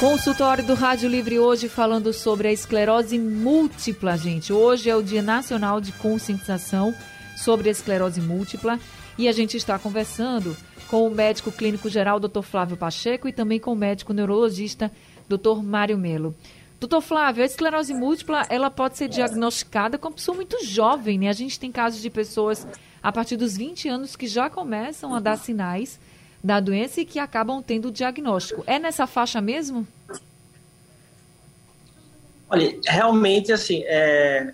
Consultório 0.00 0.64
do 0.64 0.72
Rádio 0.72 1.10
Livre 1.10 1.38
hoje 1.38 1.68
falando 1.68 2.10
sobre 2.10 2.48
a 2.48 2.52
esclerose 2.52 3.18
múltipla, 3.18 4.16
gente. 4.16 4.50
Hoje 4.50 4.88
é 4.88 4.96
o 4.96 5.02
Dia 5.02 5.20
Nacional 5.20 5.78
de 5.78 5.92
Conscientização 5.92 6.94
sobre 7.36 7.68
a 7.68 7.70
esclerose 7.70 8.18
múltipla 8.18 8.80
e 9.18 9.28
a 9.28 9.32
gente 9.32 9.58
está 9.58 9.78
conversando 9.78 10.56
com 10.88 11.06
o 11.06 11.14
médico 11.14 11.52
clínico 11.52 11.90
geral, 11.90 12.18
Dr. 12.18 12.40
Flávio 12.40 12.78
Pacheco, 12.78 13.28
e 13.28 13.32
também 13.32 13.60
com 13.60 13.74
o 13.74 13.76
médico 13.76 14.14
neurologista, 14.14 14.90
Dr. 15.28 15.62
Mário 15.62 15.98
Melo. 15.98 16.34
Doutor 16.80 17.02
Flávio, 17.02 17.42
a 17.42 17.46
esclerose 17.46 17.92
múltipla, 17.92 18.46
ela 18.48 18.70
pode 18.70 18.96
ser 18.96 19.06
diagnosticada 19.06 19.98
com 19.98 20.08
uma 20.08 20.14
pessoa 20.14 20.34
muito 20.34 20.64
jovem, 20.64 21.18
né? 21.18 21.28
A 21.28 21.34
gente 21.34 21.60
tem 21.60 21.70
casos 21.70 22.00
de 22.00 22.08
pessoas 22.08 22.66
a 23.02 23.12
partir 23.12 23.36
dos 23.36 23.54
20 23.54 23.90
anos 23.90 24.16
que 24.16 24.26
já 24.26 24.48
começam 24.48 25.14
a 25.14 25.20
dar 25.20 25.36
sinais 25.36 26.00
da 26.42 26.58
doença 26.58 27.00
e 27.00 27.04
que 27.04 27.18
acabam 27.18 27.62
tendo 27.62 27.88
o 27.88 27.92
diagnóstico. 27.92 28.64
É 28.66 28.78
nessa 28.78 29.06
faixa 29.06 29.40
mesmo? 29.40 29.86
Olha, 32.48 32.78
realmente, 32.86 33.52
assim, 33.52 33.82
é, 33.86 34.52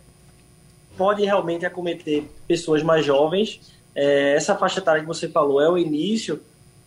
pode 0.97 1.25
realmente 1.25 1.65
acometer 1.65 2.25
pessoas 2.47 2.83
mais 2.83 3.07
jovens. 3.07 3.61
É, 3.95 4.35
essa 4.35 4.55
faixa 4.55 4.81
etária 4.81 5.01
que 5.01 5.07
você 5.07 5.29
falou 5.29 5.61
é 5.61 5.69
o 5.69 5.79
início, 5.79 6.43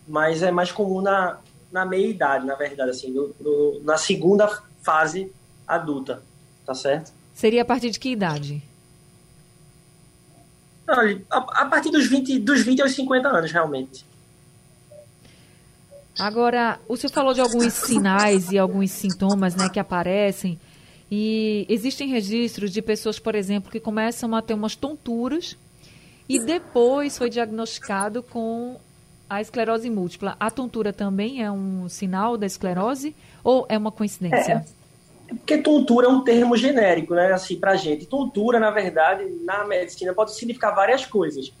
mas 0.06 0.42
é 0.42 0.50
mais 0.50 0.70
comum 0.70 1.00
na, 1.00 1.38
na 1.72 1.84
meia-idade, 1.84 2.46
na 2.46 2.54
verdade, 2.54 2.90
assim, 2.90 3.10
no, 3.10 3.34
no, 3.40 3.80
na 3.82 3.96
segunda 3.96 4.48
fase 4.82 5.32
adulta, 5.66 6.22
tá 6.64 6.74
certo? 6.74 7.12
Seria 7.34 7.62
a 7.62 7.64
partir 7.64 7.90
de 7.90 7.98
que 7.98 8.10
idade? 8.10 8.62
Olha, 10.88 11.22
a, 11.30 11.62
a 11.62 11.66
partir 11.66 11.90
dos 11.90 12.08
20, 12.08 12.38
dos 12.40 12.62
20 12.62 12.82
aos 12.82 12.92
50 12.92 13.28
anos, 13.28 13.52
realmente. 13.52 14.04
Agora, 16.18 16.78
o 16.88 16.96
senhor 16.96 17.12
falou 17.12 17.32
de 17.32 17.40
alguns 17.40 17.72
sinais 17.72 18.50
e 18.50 18.58
alguns 18.58 18.90
sintomas 18.90 19.54
né, 19.54 19.68
que 19.68 19.78
aparecem. 19.78 20.58
E 21.10 21.66
existem 21.68 22.08
registros 22.08 22.70
de 22.70 22.80
pessoas, 22.80 23.18
por 23.18 23.34
exemplo, 23.34 23.70
que 23.70 23.80
começam 23.80 24.34
a 24.34 24.42
ter 24.42 24.54
umas 24.54 24.76
tonturas 24.76 25.56
e 26.28 26.38
depois 26.38 27.18
foi 27.18 27.28
diagnosticado 27.28 28.22
com 28.22 28.76
a 29.28 29.40
esclerose 29.40 29.90
múltipla. 29.90 30.36
A 30.38 30.50
tontura 30.50 30.92
também 30.92 31.42
é 31.42 31.50
um 31.50 31.88
sinal 31.88 32.36
da 32.36 32.46
esclerose 32.46 33.14
ou 33.42 33.66
é 33.68 33.76
uma 33.76 33.90
coincidência? 33.90 34.64
É, 35.28 35.34
porque 35.34 35.58
tontura 35.58 36.06
é 36.06 36.10
um 36.10 36.22
termo 36.22 36.56
genérico, 36.56 37.14
né, 37.14 37.32
assim, 37.32 37.56
pra 37.56 37.74
gente. 37.76 38.06
Tontura, 38.06 38.60
na 38.60 38.70
verdade, 38.70 39.24
na 39.44 39.64
medicina 39.64 40.14
pode 40.14 40.34
significar 40.34 40.74
várias 40.74 41.04
coisas. 41.04 41.52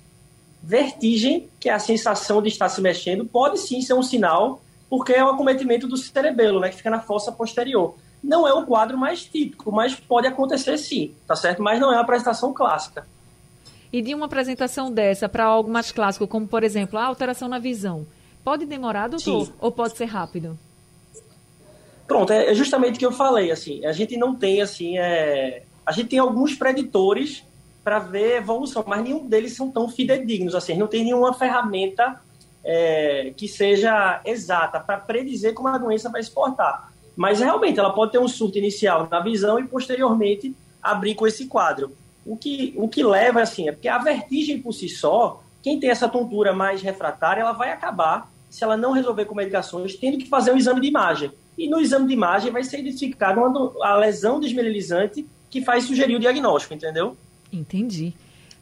Vertigem, 0.62 1.48
que 1.58 1.68
é 1.68 1.72
a 1.72 1.78
sensação 1.78 2.42
de 2.42 2.48
estar 2.48 2.68
se 2.68 2.80
mexendo, 2.80 3.24
pode 3.24 3.58
sim 3.58 3.80
ser 3.80 3.94
um 3.94 4.02
sinal, 4.02 4.60
porque 4.88 5.12
é 5.12 5.24
o 5.24 5.28
acometimento 5.28 5.86
do 5.86 5.96
cerebelo, 5.96 6.60
né, 6.60 6.68
que 6.68 6.76
fica 6.76 6.90
na 6.90 7.00
fossa 7.00 7.32
posterior. 7.32 7.94
Não 8.22 8.46
é 8.46 8.52
o 8.52 8.66
quadro 8.66 8.98
mais 8.98 9.24
típico, 9.24 9.72
mas 9.72 9.94
pode 9.94 10.26
acontecer 10.26 10.76
sim, 10.76 11.14
tá 11.26 11.34
certo? 11.34 11.62
Mas 11.62 11.80
não 11.80 11.92
é 11.92 11.96
a 11.96 12.00
apresentação 12.00 12.52
clássica. 12.52 13.06
E 13.92 14.02
de 14.02 14.14
uma 14.14 14.26
apresentação 14.26 14.92
dessa 14.92 15.28
para 15.28 15.44
algo 15.44 15.70
mais 15.70 15.90
clássico, 15.90 16.28
como 16.28 16.46
por 16.46 16.62
exemplo 16.62 16.98
a 16.98 17.04
alteração 17.04 17.48
na 17.48 17.58
visão, 17.58 18.06
pode 18.44 18.66
demorar, 18.66 19.08
doutor? 19.08 19.46
Sim. 19.46 19.52
Ou 19.58 19.72
pode 19.72 19.96
ser 19.96 20.04
rápido? 20.04 20.58
Pronto, 22.06 22.32
é 22.32 22.52
justamente 22.54 22.96
o 22.96 22.98
que 22.98 23.06
eu 23.06 23.12
falei, 23.12 23.50
assim, 23.50 23.84
a 23.86 23.92
gente 23.92 24.16
não 24.16 24.34
tem, 24.34 24.60
assim, 24.60 24.98
é... 24.98 25.62
a 25.86 25.92
gente 25.92 26.08
tem 26.08 26.18
alguns 26.18 26.54
preditores 26.54 27.44
para 27.82 27.98
ver 27.98 28.36
evolução, 28.36 28.84
mas 28.86 29.02
nenhum 29.02 29.26
deles 29.26 29.56
são 29.56 29.70
tão 29.70 29.88
fidedignos, 29.88 30.54
assim, 30.54 30.76
não 30.76 30.86
tem 30.86 31.04
nenhuma 31.04 31.32
ferramenta 31.32 32.20
é, 32.64 33.32
que 33.36 33.48
seja 33.48 34.20
exata 34.24 34.78
para 34.78 34.98
predizer 34.98 35.54
como 35.54 35.68
a 35.68 35.78
doença 35.78 36.10
vai 36.10 36.22
se 36.22 36.30
portar. 36.30 36.92
Mas 37.16 37.40
realmente 37.40 37.78
ela 37.78 37.92
pode 37.92 38.12
ter 38.12 38.18
um 38.18 38.28
surto 38.28 38.58
inicial 38.58 39.08
na 39.10 39.20
visão 39.20 39.58
e 39.58 39.66
posteriormente 39.66 40.54
abrir 40.82 41.14
com 41.14 41.26
esse 41.26 41.46
quadro. 41.46 41.92
O 42.24 42.36
que, 42.36 42.74
o 42.76 42.88
que 42.88 43.02
leva 43.02 43.40
assim 43.40 43.68
é 43.68 43.72
porque 43.72 43.88
a 43.88 43.98
vertigem 43.98 44.60
por 44.60 44.72
si 44.72 44.88
só, 44.88 45.42
quem 45.62 45.80
tem 45.80 45.90
essa 45.90 46.08
tontura 46.08 46.52
mais 46.52 46.82
refratária, 46.82 47.40
ela 47.40 47.52
vai 47.52 47.72
acabar, 47.72 48.30
se 48.48 48.64
ela 48.64 48.76
não 48.76 48.92
resolver 48.92 49.24
com 49.24 49.34
medicações, 49.34 49.96
tendo 49.96 50.18
que 50.18 50.28
fazer 50.28 50.52
um 50.52 50.56
exame 50.56 50.80
de 50.80 50.88
imagem. 50.88 51.30
E 51.56 51.68
no 51.68 51.80
exame 51.80 52.06
de 52.06 52.14
imagem 52.14 52.50
vai 52.50 52.64
ser 52.64 52.78
identificada 52.80 53.40
a 53.82 53.96
lesão 53.96 54.40
desmineralizante 54.40 55.26
que 55.50 55.62
faz 55.62 55.84
sugerir 55.84 56.16
o 56.16 56.20
diagnóstico, 56.20 56.74
entendeu? 56.74 57.16
Entendi. 57.52 58.14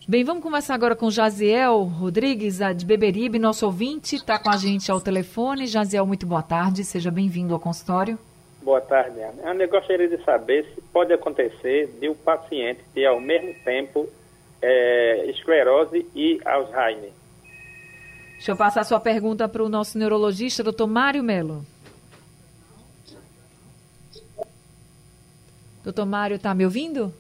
Bem, 0.07 0.25
vamos 0.25 0.43
conversar 0.43 0.75
agora 0.75 0.97
com 0.97 1.11
Jaziel 1.11 1.83
Rodrigues, 1.83 2.61
de 2.77 2.87
Beberibe, 2.87 3.39
nosso 3.39 3.67
ouvinte, 3.67 4.17
está 4.17 4.39
com 4.39 4.49
a 4.49 4.57
gente 4.57 4.91
ao 4.91 5.01
telefone. 5.01 5.67
Jaziel, 5.67 6.07
muito 6.07 6.27
boa 6.27 6.43
tarde, 6.43 6.83
seja 6.83 7.11
bem-vindo 7.11 7.53
ao 7.53 7.61
consultório. 7.61 8.19
Boa 8.63 8.81
tarde, 8.81 9.21
Ana. 9.21 9.63
Eu 9.63 9.69
gostaria 9.69 10.09
de 10.09 10.23
saber 10.25 10.65
se 10.75 10.81
pode 10.81 11.13
acontecer 11.13 11.89
de 12.01 12.09
o 12.09 12.13
um 12.13 12.15
paciente 12.15 12.81
ter 12.95 13.05
ao 13.05 13.21
mesmo 13.21 13.55
tempo 13.63 14.09
é, 14.63 15.27
esclerose 15.31 16.07
e 16.15 16.41
Alzheimer. 16.45 17.13
Deixa 18.33 18.53
eu 18.53 18.57
passar 18.57 18.81
a 18.81 18.85
sua 18.85 19.01
pergunta 19.01 19.49
para 19.49 19.63
o 19.63 19.69
nosso 19.69 19.99
neurologista, 19.99 20.63
doutor 20.63 20.87
Mário 20.87 21.23
Melo. 21.23 21.67
Doutor 25.85 26.07
Mário, 26.07 26.37
está 26.37 26.55
me 26.55 26.65
ouvindo? 26.65 27.13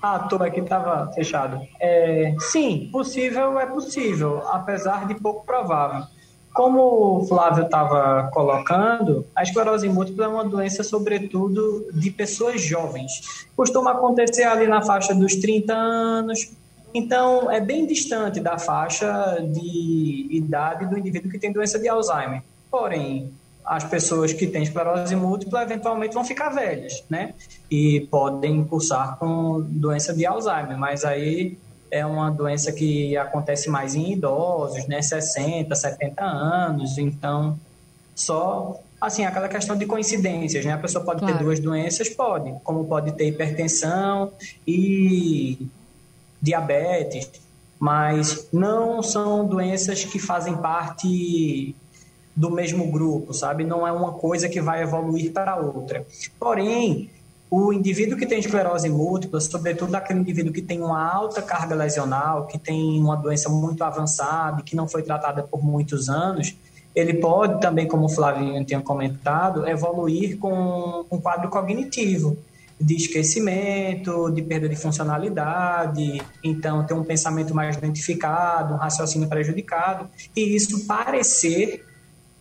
Ah, 0.00 0.20
estou 0.22 0.42
aqui, 0.42 0.60
estava 0.60 1.10
fechado. 1.12 1.60
É, 1.80 2.34
sim, 2.38 2.88
possível 2.92 3.58
é 3.58 3.66
possível, 3.66 4.42
apesar 4.48 5.06
de 5.06 5.14
pouco 5.14 5.44
provável. 5.44 6.04
Como 6.52 7.18
o 7.18 7.26
Flávio 7.26 7.64
estava 7.64 8.28
colocando, 8.32 9.26
a 9.34 9.42
esclerose 9.42 9.88
múltipla 9.88 10.26
é 10.26 10.28
uma 10.28 10.44
doença, 10.44 10.82
sobretudo, 10.82 11.86
de 11.94 12.10
pessoas 12.10 12.60
jovens. 12.60 13.46
Costuma 13.56 13.92
acontecer 13.92 14.44
ali 14.44 14.66
na 14.66 14.82
faixa 14.82 15.14
dos 15.14 15.34
30 15.36 15.72
anos, 15.72 16.52
então 16.94 17.50
é 17.50 17.58
bem 17.58 17.86
distante 17.86 18.38
da 18.38 18.58
faixa 18.58 19.38
de 19.40 20.28
idade 20.30 20.86
do 20.86 20.98
indivíduo 20.98 21.30
que 21.30 21.38
tem 21.38 21.52
doença 21.52 21.78
de 21.78 21.88
Alzheimer. 21.88 22.42
Porém, 22.70 23.32
as 23.64 23.84
pessoas 23.84 24.32
que 24.32 24.46
têm 24.46 24.62
esclerose 24.62 25.14
múltipla 25.14 25.62
eventualmente 25.62 26.14
vão 26.14 26.24
ficar 26.24 26.50
velhas, 26.50 27.04
né? 27.08 27.34
E 27.70 28.00
podem 28.10 28.64
cursar 28.64 29.16
com 29.18 29.60
doença 29.60 30.12
de 30.12 30.26
Alzheimer, 30.26 30.76
mas 30.76 31.04
aí 31.04 31.58
é 31.90 32.04
uma 32.04 32.30
doença 32.30 32.72
que 32.72 33.16
acontece 33.16 33.68
mais 33.68 33.94
em 33.94 34.12
idosos, 34.12 34.86
né, 34.88 35.02
60, 35.02 35.74
70 35.74 36.24
anos, 36.24 36.96
então 36.96 37.58
só 38.14 38.80
assim, 39.00 39.24
aquela 39.24 39.48
questão 39.48 39.76
de 39.76 39.84
coincidências, 39.84 40.64
né? 40.64 40.72
A 40.72 40.78
pessoa 40.78 41.04
pode 41.04 41.20
claro. 41.20 41.36
ter 41.36 41.42
duas 41.42 41.58
doenças, 41.58 42.08
pode, 42.08 42.54
como 42.62 42.84
pode 42.84 43.12
ter 43.12 43.26
hipertensão 43.26 44.32
e 44.66 45.66
diabetes, 46.40 47.30
mas 47.80 48.48
não 48.52 49.02
são 49.02 49.44
doenças 49.44 50.04
que 50.04 50.20
fazem 50.20 50.56
parte 50.56 51.74
do 52.34 52.50
mesmo 52.50 52.90
grupo, 52.90 53.34
sabe? 53.34 53.64
Não 53.64 53.86
é 53.86 53.92
uma 53.92 54.12
coisa 54.12 54.48
que 54.48 54.60
vai 54.60 54.82
evoluir 54.82 55.32
para 55.32 55.56
outra. 55.56 56.06
Porém, 56.38 57.10
o 57.50 57.72
indivíduo 57.72 58.16
que 58.16 58.24
tem 58.24 58.38
esclerose 58.38 58.88
múltipla, 58.88 59.38
sobretudo 59.38 59.94
aquele 59.94 60.20
indivíduo 60.20 60.52
que 60.52 60.62
tem 60.62 60.80
uma 60.80 61.06
alta 61.06 61.42
carga 61.42 61.74
lesional, 61.74 62.46
que 62.46 62.58
tem 62.58 62.98
uma 62.98 63.14
doença 63.14 63.50
muito 63.50 63.84
avançada 63.84 64.60
e 64.60 64.62
que 64.62 64.74
não 64.74 64.88
foi 64.88 65.02
tratada 65.02 65.42
por 65.42 65.62
muitos 65.62 66.08
anos, 66.08 66.56
ele 66.94 67.14
pode 67.14 67.60
também, 67.60 67.86
como 67.86 68.06
o 68.06 68.08
Flavinho 68.08 68.64
tinha 68.64 68.80
comentado, 68.80 69.68
evoluir 69.68 70.38
com 70.38 71.04
um 71.10 71.20
quadro 71.20 71.50
cognitivo, 71.50 72.38
de 72.80 72.96
esquecimento, 72.96 74.30
de 74.30 74.42
perda 74.42 74.68
de 74.68 74.74
funcionalidade, 74.74 76.22
então 76.42 76.84
ter 76.84 76.94
um 76.94 77.04
pensamento 77.04 77.54
mais 77.54 77.76
identificado, 77.76 78.74
um 78.74 78.76
raciocínio 78.76 79.28
prejudicado, 79.28 80.08
e 80.34 80.56
isso 80.56 80.86
parecer 80.86 81.84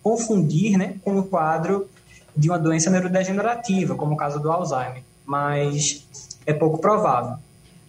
confundir 0.01 0.77
né, 0.77 0.95
com 1.03 1.17
o 1.17 1.23
quadro 1.23 1.89
de 2.35 2.49
uma 2.49 2.57
doença 2.57 2.89
neurodegenerativa, 2.89 3.95
como 3.95 4.13
o 4.13 4.17
caso 4.17 4.39
do 4.39 4.51
Alzheimer, 4.51 5.03
mas 5.25 6.07
é 6.45 6.53
pouco 6.53 6.79
provável. 6.79 7.37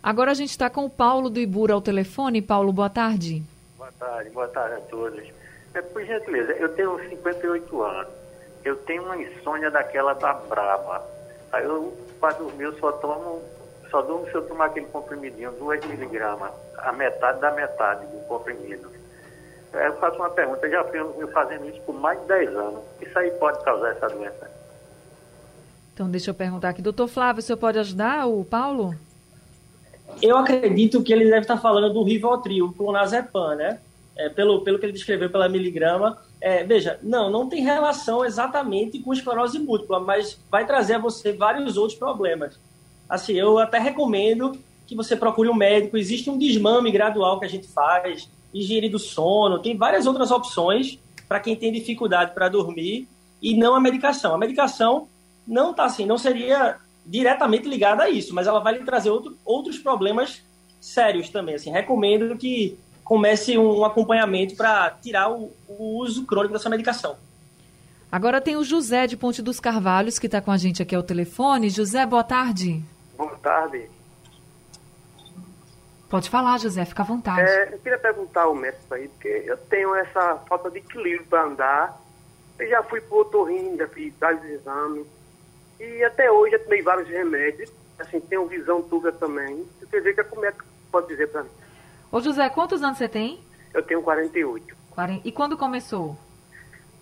Agora 0.02 0.32
a 0.32 0.34
gente 0.34 0.50
está 0.50 0.68
com 0.68 0.84
o 0.84 0.90
Paulo 0.90 1.30
do 1.30 1.38
Ibura 1.38 1.74
ao 1.74 1.80
telefone. 1.80 2.42
Paulo, 2.42 2.72
boa 2.72 2.90
tarde. 2.90 3.42
Boa 3.78 3.92
tarde, 3.92 4.30
boa 4.30 4.48
tarde 4.48 4.74
a 4.76 4.80
todos. 4.80 5.22
É, 5.74 5.80
por 5.80 6.04
gentileza, 6.04 6.52
eu 6.52 6.68
tenho 6.70 6.98
58 7.08 7.82
anos. 7.82 8.12
Eu 8.64 8.76
tenho 8.76 9.04
uma 9.04 9.16
insônia 9.16 9.70
daquela 9.70 10.12
da 10.12 10.32
braba. 10.32 11.06
Aí 11.52 11.64
eu, 11.64 11.96
para 12.20 12.34
dormir, 12.34 12.64
eu 12.64 12.78
só 12.78 12.92
tomo, 12.92 13.42
só 13.90 14.02
durmo 14.02 14.26
se 14.26 14.34
eu 14.34 14.46
tomar 14.46 14.66
aquele 14.66 14.86
comprimidinho, 14.86 15.52
2 15.52 15.84
miligramas, 15.86 16.50
a 16.78 16.92
metade 16.92 17.40
da 17.40 17.50
metade 17.52 18.06
do 18.06 18.18
comprimido. 18.26 18.90
É, 19.74 19.88
eu 19.88 19.96
faço 19.96 20.16
uma 20.16 20.30
pergunta, 20.30 20.66
eu 20.66 20.70
já 20.70 20.82
venho 20.82 21.28
fazendo 21.32 21.68
isso 21.68 21.80
por 21.82 21.94
mais 21.94 22.20
de 22.20 22.26
10 22.26 22.48
anos. 22.56 22.80
Isso 23.00 23.18
aí 23.18 23.30
pode 23.32 23.62
causar 23.64 23.90
essa 23.90 24.08
doença? 24.08 24.50
Então, 25.94 26.10
deixa 26.10 26.30
eu 26.30 26.34
perguntar 26.34 26.70
aqui. 26.70 26.82
Doutor 26.82 27.08
Flávio, 27.08 27.40
o 27.40 27.42
senhor 27.42 27.58
pode 27.58 27.78
ajudar 27.78 28.26
o 28.26 28.44
Paulo? 28.44 28.94
Eu 30.20 30.36
acredito 30.36 31.02
que 31.02 31.12
ele 31.12 31.24
deve 31.24 31.40
estar 31.40 31.58
falando 31.58 31.92
do 31.92 32.02
Rivotril, 32.02 32.66
o 32.66 32.72
clonazepam, 32.72 33.54
né? 33.54 33.78
É, 34.14 34.28
pelo, 34.28 34.60
pelo 34.60 34.78
que 34.78 34.84
ele 34.84 34.92
descreveu 34.92 35.30
pela 35.30 35.48
miligrama. 35.48 36.18
É, 36.38 36.64
veja, 36.64 36.98
não, 37.02 37.30
não 37.30 37.48
tem 37.48 37.62
relação 37.62 38.24
exatamente 38.24 38.98
com 38.98 39.12
esclerose 39.12 39.58
múltipla, 39.58 40.00
mas 40.00 40.38
vai 40.50 40.66
trazer 40.66 40.94
a 40.94 40.98
você 40.98 41.32
vários 41.32 41.76
outros 41.76 41.98
problemas. 41.98 42.58
Assim, 43.08 43.34
eu 43.34 43.58
até 43.58 43.78
recomendo 43.78 44.58
que 44.86 44.94
você 44.94 45.16
procure 45.16 45.48
um 45.48 45.54
médico. 45.54 45.96
Existe 45.96 46.28
um 46.28 46.36
desmame 46.36 46.90
gradual 46.90 47.38
que 47.38 47.46
a 47.46 47.48
gente 47.48 47.68
faz, 47.68 48.28
higiene 48.52 48.88
do 48.88 48.98
sono, 48.98 49.58
tem 49.58 49.76
várias 49.76 50.06
outras 50.06 50.30
opções 50.30 50.98
para 51.28 51.40
quem 51.40 51.56
tem 51.56 51.72
dificuldade 51.72 52.34
para 52.34 52.48
dormir 52.48 53.08
e 53.40 53.56
não 53.56 53.74
a 53.74 53.80
medicação. 53.80 54.34
A 54.34 54.38
medicação 54.38 55.08
não 55.46 55.72
tá 55.72 55.84
assim, 55.84 56.06
não 56.06 56.18
seria 56.18 56.76
diretamente 57.04 57.68
ligada 57.68 58.04
a 58.04 58.10
isso, 58.10 58.34
mas 58.34 58.46
ela 58.46 58.60
vai 58.60 58.78
lhe 58.78 58.84
trazer 58.84 59.10
outro, 59.10 59.36
outros 59.44 59.78
problemas 59.78 60.42
sérios 60.80 61.28
também. 61.28 61.54
Assim, 61.54 61.70
recomendo 61.70 62.36
que 62.36 62.78
comece 63.02 63.58
um 63.58 63.84
acompanhamento 63.84 64.56
para 64.56 64.90
tirar 64.90 65.30
o, 65.30 65.52
o, 65.68 65.98
uso 65.98 66.24
crônico 66.24 66.54
dessa 66.54 66.70
medicação. 66.70 67.16
Agora 68.10 68.40
tem 68.40 68.56
o 68.56 68.64
José 68.64 69.06
de 69.06 69.16
Ponte 69.16 69.40
dos 69.42 69.58
Carvalhos 69.58 70.18
que 70.18 70.26
está 70.26 70.40
com 70.40 70.50
a 70.50 70.56
gente 70.56 70.82
aqui 70.82 70.94
ao 70.94 71.02
telefone. 71.02 71.70
José, 71.70 72.04
boa 72.06 72.22
tarde. 72.22 72.82
Boa 73.16 73.36
tarde. 73.36 73.88
Pode 76.12 76.28
falar, 76.28 76.58
José, 76.58 76.84
fica 76.84 77.00
à 77.00 77.06
vontade. 77.06 77.40
É, 77.40 77.72
eu 77.72 77.78
queria 77.78 77.98
perguntar 77.98 78.42
ao 78.42 78.54
médico 78.54 78.92
aí, 78.92 79.08
porque 79.08 79.44
eu 79.46 79.56
tenho 79.56 79.94
essa 79.94 80.36
falta 80.46 80.70
de 80.70 80.76
equilíbrio 80.76 81.24
para 81.24 81.44
andar. 81.44 81.98
Eu 82.58 82.68
já 82.68 82.82
fui 82.82 83.00
para 83.00 83.16
o 83.16 83.20
otorrino, 83.20 83.78
já 83.78 83.88
fiz 83.88 84.12
vários 84.20 84.44
exames. 84.44 85.06
E 85.80 86.04
até 86.04 86.30
hoje 86.30 86.56
eu 86.56 86.64
tomei 86.64 86.82
vários 86.82 87.08
remédios. 87.08 87.72
Assim, 87.98 88.20
tenho 88.20 88.44
visão 88.44 88.82
turva 88.82 89.10
também. 89.10 89.66
Eu 89.80 89.88
queria 89.88 90.14
ver 90.14 90.24
como 90.28 90.44
é 90.44 90.52
que 90.52 90.62
pode 90.90 91.06
dizer 91.06 91.28
para 91.28 91.44
mim. 91.44 91.50
Ô 92.10 92.20
José, 92.20 92.46
quantos 92.50 92.82
anos 92.82 92.98
você 92.98 93.08
tem? 93.08 93.42
Eu 93.72 93.82
tenho 93.82 94.02
48. 94.02 94.76
E 95.24 95.32
quando 95.32 95.56
começou? 95.56 96.14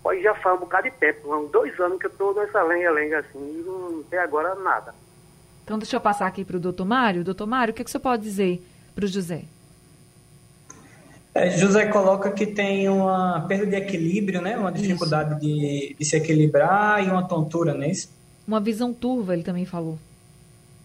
Pode 0.01 0.23
já 0.23 0.33
faz 0.35 0.55
um 0.55 0.59
bocado 0.61 0.89
de 0.89 0.95
tempo. 0.95 1.33
Há 1.33 1.43
dois 1.51 1.77
anos 1.81 1.99
que 1.99 2.05
eu 2.05 2.11
estou 2.11 2.33
nessa 2.33 2.63
lenga-lenga 2.63 3.19
assim. 3.19 3.59
E 3.59 3.61
não 3.61 4.03
tem 4.03 4.19
agora 4.19 4.55
nada. 4.55 4.95
Então, 5.65 5.77
deixa 5.77 5.97
eu 5.97 6.01
passar 6.01 6.27
aqui 6.27 6.45
para 6.45 6.55
o 6.55 6.61
doutor 6.61 6.85
Mário. 6.85 7.25
Doutor 7.25 7.45
Mário, 7.45 7.73
o 7.73 7.75
que, 7.75 7.83
que 7.83 7.91
você 7.91 7.99
pode 7.99 8.23
dizer 8.23 8.70
para 8.95 9.05
o 9.05 9.07
José? 9.07 9.43
É, 11.33 11.49
José 11.49 11.85
coloca 11.85 12.29
que 12.31 12.45
tem 12.45 12.89
uma 12.89 13.45
perda 13.47 13.65
de 13.65 13.75
equilíbrio, 13.75 14.41
né? 14.41 14.57
Uma 14.57 14.71
dificuldade 14.71 15.39
de, 15.39 15.95
de, 15.97 16.05
se 16.05 16.17
equilibrar 16.17 17.05
e 17.05 17.09
uma 17.09 17.23
tontura, 17.23 17.73
não 17.73 17.83
é 17.83 17.91
isso? 17.91 18.09
Uma 18.45 18.59
visão 18.59 18.93
turva, 18.93 19.33
ele 19.33 19.43
também 19.43 19.65
falou. 19.65 19.97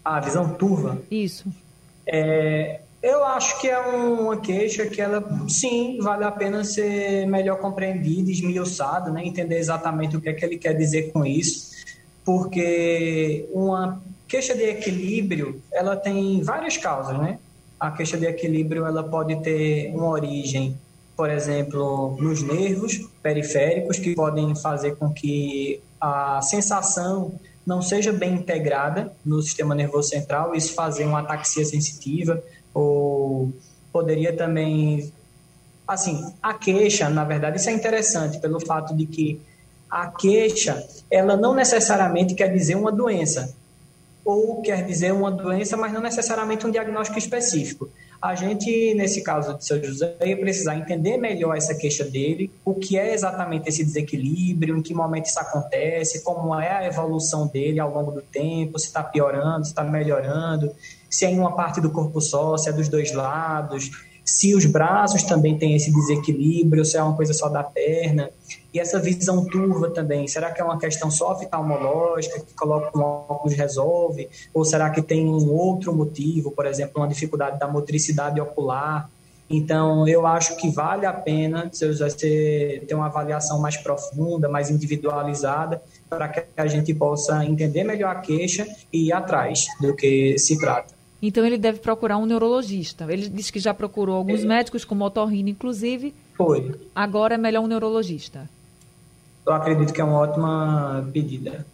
Ah, 0.05 0.21
visão 0.21 0.55
turva? 0.55 1.03
Isso. 1.11 1.47
É, 2.07 2.81
eu 3.03 3.25
acho 3.25 3.61
que 3.61 3.69
é 3.69 3.79
uma 3.79 4.37
queixa 4.37 4.87
que 4.87 5.01
ela, 5.01 5.25
sim, 5.49 5.99
vale 6.01 6.23
a 6.23 6.31
pena 6.31 6.63
ser 6.63 7.27
melhor 7.27 7.59
compreendida, 7.59 8.31
esmiuçada, 8.31 9.11
né? 9.11 9.27
Entender 9.27 9.59
exatamente 9.59 10.17
o 10.17 10.21
que 10.21 10.29
é 10.29 10.33
que 10.33 10.45
ele 10.45 10.59
quer 10.59 10.75
dizer 10.75 11.11
com 11.11 11.27
isso. 11.27 11.75
Porque 12.25 13.49
uma 13.53 14.01
queixa 14.29 14.55
de 14.55 14.63
equilíbrio, 14.63 15.61
ela 15.73 15.97
tem 15.97 16.41
várias 16.43 16.77
causas, 16.77 17.19
né? 17.19 17.39
A 17.79 17.91
queixa 17.91 18.17
de 18.17 18.27
equilíbrio 18.27 18.87
ela 18.87 19.03
pode 19.03 19.37
ter 19.43 19.91
uma 19.95 20.09
origem, 20.09 20.79
por 21.17 21.31
exemplo, 21.31 22.17
nos 22.21 22.43
nervos 22.43 23.09
periféricos, 23.23 23.99
que 23.99 24.15
podem 24.15 24.55
fazer 24.55 24.97
com 24.97 25.13
que 25.13 25.81
a 26.01 26.41
sensação 26.43 27.33
não 27.67 27.83
seja 27.83 28.13
bem 28.13 28.35
integrada 28.35 29.13
no 29.25 29.43
sistema 29.43 29.75
nervoso 29.75 30.09
central, 30.09 30.55
isso 30.55 30.73
fazer 30.75 31.05
uma 31.05 31.21
ataxia 31.21 31.65
sensitiva, 31.65 32.43
ou 32.73 33.53
poderia 33.93 34.33
também. 34.35 35.13
Assim, 35.87 36.33
a 36.43 36.55
queixa, 36.55 37.09
na 37.09 37.25
verdade, 37.25 37.59
isso 37.59 37.69
é 37.69 37.73
interessante 37.73 38.39
pelo 38.39 38.65
fato 38.65 38.95
de 38.95 39.07
que 39.07 39.41
a 39.91 40.09
queixa, 40.09 40.85
ela 41.11 41.37
não 41.37 41.55
necessariamente 41.55 42.35
quer 42.35 42.53
dizer 42.53 42.75
uma 42.75 42.91
doença 42.91 43.55
ou 44.27 44.61
quer 44.61 44.85
dizer 44.85 45.13
uma 45.13 45.31
doença, 45.31 45.77
mas 45.77 45.93
não 45.93 46.01
necessariamente 46.01 46.67
um 46.67 46.71
diagnóstico 46.71 47.17
específico. 47.17 47.89
A 48.21 48.35
gente, 48.35 48.93
nesse 48.95 49.23
caso 49.23 49.57
de 49.57 49.65
seu 49.65 49.83
José, 49.83 50.17
ia 50.25 50.37
precisar 50.37 50.77
entender 50.77 51.17
melhor 51.17 51.57
essa 51.57 51.75
queixa 51.75 52.03
dele, 52.05 52.51
o 52.65 52.75
que 52.75 52.99
é 52.99 53.15
exatamente 53.15 53.69
esse 53.69 53.85
desequilíbrio, 53.85 54.77
em 54.77 54.83
que 54.83 54.93
momento 54.93 55.27
isso 55.27 55.39
acontece, 55.39 56.25
como 56.25 56.53
é 56.59 56.73
a 56.73 56.87
evolução 56.87 57.47
dele 57.47 57.79
ao 57.79 57.95
longo 57.95 58.11
do 58.11 58.23
tempo, 58.23 58.79
se 58.81 58.87
está 58.87 59.03
piorando, 59.03 59.65
se 59.65 59.71
está 59.71 59.85
melhorando, 59.85 60.75
se 61.09 61.25
é 61.25 61.31
em 61.31 61.39
uma 61.39 61.55
parte 61.55 61.81
do 61.81 61.91
corpo 61.91 62.21
só, 62.21 62.57
se 62.57 62.69
é 62.69 62.73
dos 62.73 62.89
dois 62.89 63.13
lados, 63.13 63.91
se 64.27 64.57
os 64.57 64.67
braços 64.67 65.23
também 65.23 65.57
têm 65.57 65.77
esse 65.77 65.93
desequilíbrio, 65.93 66.85
se 66.85 66.97
é 66.97 67.03
uma 67.03 67.15
coisa 67.15 67.33
só 67.33 67.49
da 67.49 67.63
perna. 67.63 68.29
E 68.75 68.81
essa 68.81 68.99
visão 68.99 69.45
turva 69.47 69.89
também, 69.89 70.27
será 70.27 70.51
que 70.51 70.61
é 70.61 70.65
uma 70.65 70.79
questão 70.79 71.13
só 71.13 71.31
oftalmológica, 71.31 72.41
que 72.41 72.53
coloca 72.55 72.99
um 72.99 73.03
óculos 73.03 73.57
resolve? 73.57 74.29
Ou 74.53 74.65
será 74.65 74.91
que 74.91 75.01
tem 75.01 75.29
um 75.29 75.49
outro 75.53 75.95
motivo, 75.95 76.51
por 76.51 76.67
exemplo, 76.67 77.01
uma 77.01 77.07
dificuldade 77.07 77.57
da 77.61 77.69
motricidade 77.69 78.41
ocular? 78.41 79.09
Então, 79.49 80.09
eu 80.09 80.27
acho 80.27 80.57
que 80.57 80.69
vale 80.71 81.07
a 81.07 81.13
pena 81.13 81.71
você 81.73 82.83
ter 82.85 82.95
uma 82.97 83.07
avaliação 83.07 83.61
mais 83.61 83.77
profunda, 83.77 84.49
mais 84.49 84.71
individualizada, 84.71 85.81
para 86.11 86.27
que 86.27 86.43
a 86.57 86.67
gente 86.67 86.93
possa 86.93 87.45
entender 87.45 87.85
melhor 87.85 88.17
a 88.17 88.21
queixa 88.21 88.67
e 88.93 89.07
ir 89.07 89.13
atrás 89.13 89.67
do 89.81 89.95
que 89.95 90.37
se 90.37 90.59
trata. 90.59 90.96
Então 91.27 91.45
ele 91.45 91.59
deve 91.59 91.81
procurar 91.81 92.19
um 92.19 92.25
neurologista. 92.25 93.13
Ele 93.13 93.29
disse 93.29 93.53
que 93.53 93.59
já 93.59 93.75
procurou 93.75 94.15
alguns 94.15 94.45
é. 94.45 94.47
médicos, 94.47 94.85
como 94.85 95.05
otorrino, 95.05 95.49
inclusive. 95.49 96.15
Foi. 96.37 96.73
Agora 96.95 97.35
é 97.35 97.39
melhor 97.39 97.65
um 97.65 97.67
neurologista. 97.67 98.49
Eu 99.45 99.53
acredito 99.53 99.93
que 99.93 100.01
é 100.01 100.05
uma 100.05 100.19
ótima 100.19 101.09
pedida. 101.13 101.67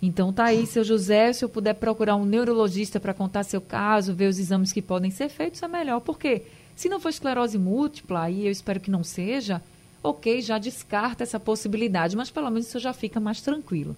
Então 0.00 0.32
tá 0.32 0.44
aí, 0.44 0.66
seu 0.66 0.82
José, 0.82 1.30
se 1.34 1.44
eu 1.44 1.48
puder 1.48 1.74
procurar 1.74 2.16
um 2.16 2.24
neurologista 2.24 2.98
para 2.98 3.12
contar 3.12 3.44
seu 3.44 3.60
caso, 3.60 4.14
ver 4.14 4.28
os 4.28 4.38
exames 4.38 4.72
que 4.72 4.80
podem 4.80 5.10
ser 5.10 5.28
feitos, 5.28 5.62
é 5.62 5.68
melhor. 5.68 6.00
Porque 6.00 6.44
se 6.74 6.88
não 6.88 6.98
for 6.98 7.10
esclerose 7.10 7.58
múltipla, 7.58 8.30
e 8.30 8.46
eu 8.46 8.50
espero 8.50 8.80
que 8.80 8.90
não 8.90 9.04
seja, 9.04 9.60
ok, 10.02 10.40
já 10.40 10.56
descarta 10.56 11.22
essa 11.22 11.38
possibilidade, 11.38 12.16
mas 12.16 12.30
pelo 12.30 12.48
menos 12.50 12.68
isso 12.68 12.78
já 12.78 12.94
fica 12.94 13.20
mais 13.20 13.42
tranquilo. 13.42 13.94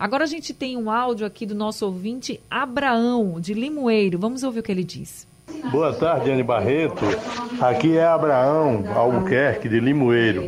Agora 0.00 0.24
a 0.24 0.26
gente 0.26 0.54
tem 0.54 0.78
um 0.78 0.90
áudio 0.90 1.26
aqui 1.26 1.44
do 1.44 1.54
nosso 1.54 1.84
ouvinte 1.84 2.40
Abraão, 2.50 3.38
de 3.38 3.52
Limoeiro. 3.52 4.18
Vamos 4.18 4.42
ouvir 4.42 4.60
o 4.60 4.62
que 4.62 4.72
ele 4.72 4.82
diz. 4.82 5.28
Boa 5.70 5.92
tarde, 5.92 6.30
Anne 6.30 6.42
Barreto. 6.42 7.04
Aqui 7.60 7.98
é 7.98 8.06
Abraão 8.06 8.82
Albuquerque, 8.94 9.68
de 9.68 9.78
Limoeiro. 9.78 10.42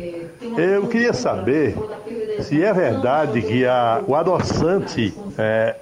Eu 0.57 0.87
queria 0.87 1.13
saber 1.13 1.77
se 2.39 2.63
é 2.63 2.73
verdade 2.73 3.43
que 3.43 3.63
a, 3.63 4.03
o 4.07 4.15
adoçante, 4.15 5.13
é, 5.37 5.75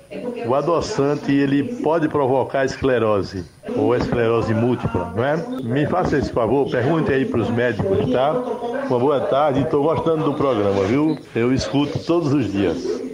o 0.46 0.54
adoçante 0.54 1.32
ele 1.32 1.64
pode 1.82 2.10
provocar 2.10 2.66
esclerose 2.66 3.46
ou 3.74 3.96
esclerose 3.96 4.54
múltipla, 4.54 5.14
não 5.16 5.24
é? 5.24 5.38
Me 5.64 5.86
faça 5.88 6.18
esse 6.18 6.34
favor, 6.34 6.70
pergunte 6.70 7.10
aí 7.14 7.24
para 7.24 7.40
os 7.40 7.50
médicos, 7.50 8.12
tá? 8.12 8.34
Uma 8.34 9.00
boa 9.00 9.22
tarde, 9.22 9.62
estou 9.62 9.82
gostando 9.82 10.26
do 10.26 10.34
programa, 10.34 10.84
viu? 10.84 11.18
Eu 11.34 11.54
escuto 11.54 11.98
todos 12.00 12.34
os 12.34 12.52
dias. 12.52 13.11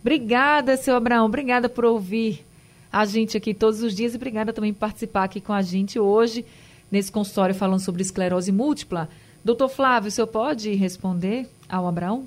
Obrigada, 0.00 0.76
seu 0.76 0.94
Abraão. 0.94 1.26
Obrigada 1.26 1.68
por 1.68 1.84
ouvir 1.84 2.44
a 2.92 3.04
gente 3.04 3.36
aqui 3.36 3.52
todos 3.52 3.82
os 3.82 3.94
dias 3.94 4.14
e 4.14 4.16
obrigada 4.16 4.52
também 4.52 4.72
por 4.72 4.80
participar 4.80 5.24
aqui 5.24 5.40
com 5.40 5.52
a 5.52 5.62
gente 5.62 5.98
hoje 5.98 6.44
nesse 6.90 7.12
consultório 7.12 7.54
falando 7.54 7.80
sobre 7.80 8.02
esclerose 8.02 8.50
múltipla. 8.50 9.08
Doutor 9.44 9.68
Flávio, 9.68 10.08
o 10.08 10.10
senhor 10.10 10.26
pode 10.26 10.74
responder 10.74 11.48
ao 11.68 11.86
Abraão? 11.86 12.26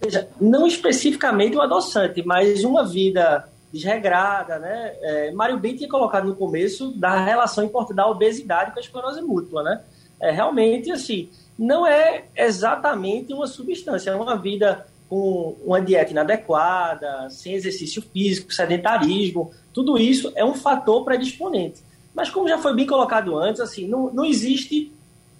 Veja, 0.00 0.28
não 0.40 0.66
especificamente 0.66 1.56
o 1.56 1.60
adoçante, 1.60 2.22
mas 2.26 2.64
uma 2.64 2.84
vida 2.84 3.48
desregrada, 3.72 4.58
né? 4.58 4.94
É, 5.00 5.30
Mário 5.32 5.58
bem 5.58 5.76
tinha 5.76 5.88
colocado 5.88 6.26
no 6.26 6.34
começo 6.34 6.90
da 6.92 7.24
relação 7.24 7.64
importante 7.64 7.96
da 7.96 8.06
obesidade 8.08 8.72
com 8.72 8.78
a 8.78 8.82
esclerose 8.82 9.22
múltipla, 9.22 9.62
né? 9.62 9.80
É, 10.20 10.30
realmente, 10.30 10.90
assim, 10.90 11.30
não 11.58 11.86
é 11.86 12.24
exatamente 12.36 13.32
uma 13.32 13.46
substância, 13.46 14.10
é 14.10 14.14
uma 14.14 14.36
vida 14.36 14.86
com 15.12 15.58
uma 15.62 15.78
dieta 15.78 16.10
inadequada, 16.10 17.28
sem 17.28 17.52
exercício 17.52 18.00
físico, 18.00 18.50
sedentarismo, 18.50 19.52
tudo 19.70 19.98
isso 19.98 20.32
é 20.34 20.42
um 20.42 20.54
fator 20.54 21.04
predisponente. 21.04 21.82
Mas 22.14 22.30
como 22.30 22.48
já 22.48 22.56
foi 22.56 22.74
bem 22.74 22.86
colocado 22.86 23.36
antes, 23.36 23.60
assim, 23.60 23.86
não, 23.86 24.10
não 24.10 24.24
existe 24.24 24.90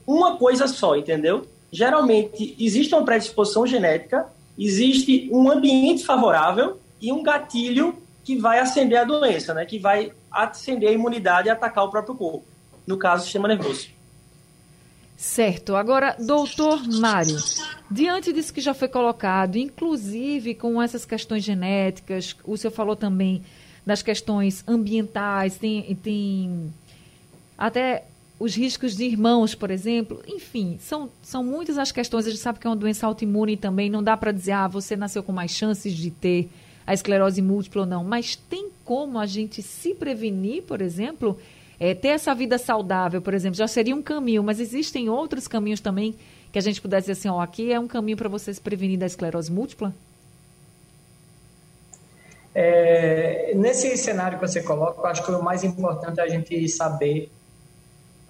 uma 0.07 0.37
coisa 0.37 0.69
só, 0.69 0.95
entendeu? 0.95 1.47
Geralmente 1.71 2.55
existe 2.61 2.95
uma 2.95 3.03
predisposição 3.03 3.67
genética, 3.67 4.27
existe 4.59 5.31
um 5.33 5.51
ambiente 5.51 6.05
favorável 6.05 6.79
e 7.01 7.11
um 7.11 7.23
gatilho 7.23 7.95
que 8.23 8.37
vai 8.37 8.59
acender 8.59 8.99
a 8.99 9.05
doença, 9.05 9.55
né? 9.55 9.65
Que 9.65 9.79
vai 9.79 10.13
acender 10.31 10.91
a 10.91 10.93
imunidade 10.93 11.49
e 11.49 11.51
atacar 11.51 11.85
o 11.85 11.91
próprio 11.91 12.15
corpo. 12.15 12.45
No 12.87 12.99
caso, 12.99 13.23
o 13.23 13.25
sistema 13.25 13.49
nervoso. 13.49 13.89
Certo. 15.17 15.77
Agora, 15.77 16.17
doutor 16.19 16.83
Mário, 16.99 17.37
diante 17.91 18.33
disso 18.33 18.53
que 18.53 18.61
já 18.61 18.75
foi 18.75 18.89
colocado, 18.89 19.57
inclusive 19.57 20.55
com 20.55 20.83
essas 20.83 21.05
questões 21.05 21.45
genéticas, 21.45 22.35
o 22.45 22.57
senhor 22.57 22.73
falou 22.73 22.97
também 22.97 23.43
das 23.85 24.03
questões 24.03 24.65
ambientais, 24.67 25.57
tem, 25.57 25.95
tem 25.97 26.73
até 27.57 28.05
os 28.43 28.57
riscos 28.57 28.97
de 28.97 29.05
irmãos, 29.05 29.55
por 29.55 29.71
exemplo. 29.71 30.21
Enfim, 30.27 30.77
são, 30.81 31.09
são 31.23 31.45
muitas 31.45 31.79
as 31.79 31.93
questões. 31.93 32.27
A 32.27 32.31
gente 32.31 32.41
sabe 32.41 32.59
que 32.59 32.67
é 32.67 32.71
uma 32.71 32.75
doença 32.75 33.07
autoimune 33.07 33.57
também, 33.57 33.89
não 33.89 34.03
dá 34.03 34.17
para 34.17 34.33
dizer, 34.33 34.53
ah, 34.53 34.67
você 34.67 34.97
nasceu 34.97 35.23
com 35.23 35.33
mais 35.33 35.53
chances 35.53 35.95
de 35.95 36.11
ter 36.11 36.51
a 36.85 36.93
esclerose 36.93 37.41
múltipla 37.41 37.83
ou 37.83 37.87
não. 37.87 38.03
Mas 38.03 38.35
tem 38.35 38.69
como 38.85 39.19
a 39.19 39.27
gente 39.27 39.63
se 39.63 39.95
prevenir, 39.95 40.65
por 40.65 40.81
exemplo, 40.81 41.39
é, 41.83 41.95
ter 41.97 42.09
essa 42.11 42.33
vida 42.33 42.59
saudável, 42.59 43.21
por 43.21 43.35
exemplo, 43.35 43.57
já 43.57 43.67
seria 43.67 43.97
um 43.97 44.01
caminho, 44.01 44.41
mas 44.41 44.61
existem 44.61 45.09
outros 45.09 45.49
caminhos 45.49 45.81
também 45.81 46.15
que 46.53 46.59
a 46.59 46.63
gente 46.63 46.81
pudesse 46.81 47.09
dizer 47.09 47.19
assim, 47.19 47.29
ó, 47.29 47.41
aqui 47.41 47.73
é 47.73 47.81
um 47.81 47.89
caminho 47.89 48.17
para 48.17 48.29
você 48.29 48.55
se 48.55 48.61
prevenir 48.61 48.97
da 48.97 49.05
esclerose 49.05 49.51
múltipla? 49.51 49.93
É, 52.55 53.53
nesse 53.57 53.97
cenário 53.97 54.39
que 54.39 54.47
você 54.47 54.63
coloca, 54.63 55.01
eu 55.01 55.07
acho 55.07 55.25
que 55.25 55.33
o 55.33 55.43
mais 55.43 55.65
importante 55.65 56.21
é 56.21 56.23
a 56.23 56.29
gente 56.29 56.69
saber. 56.69 57.29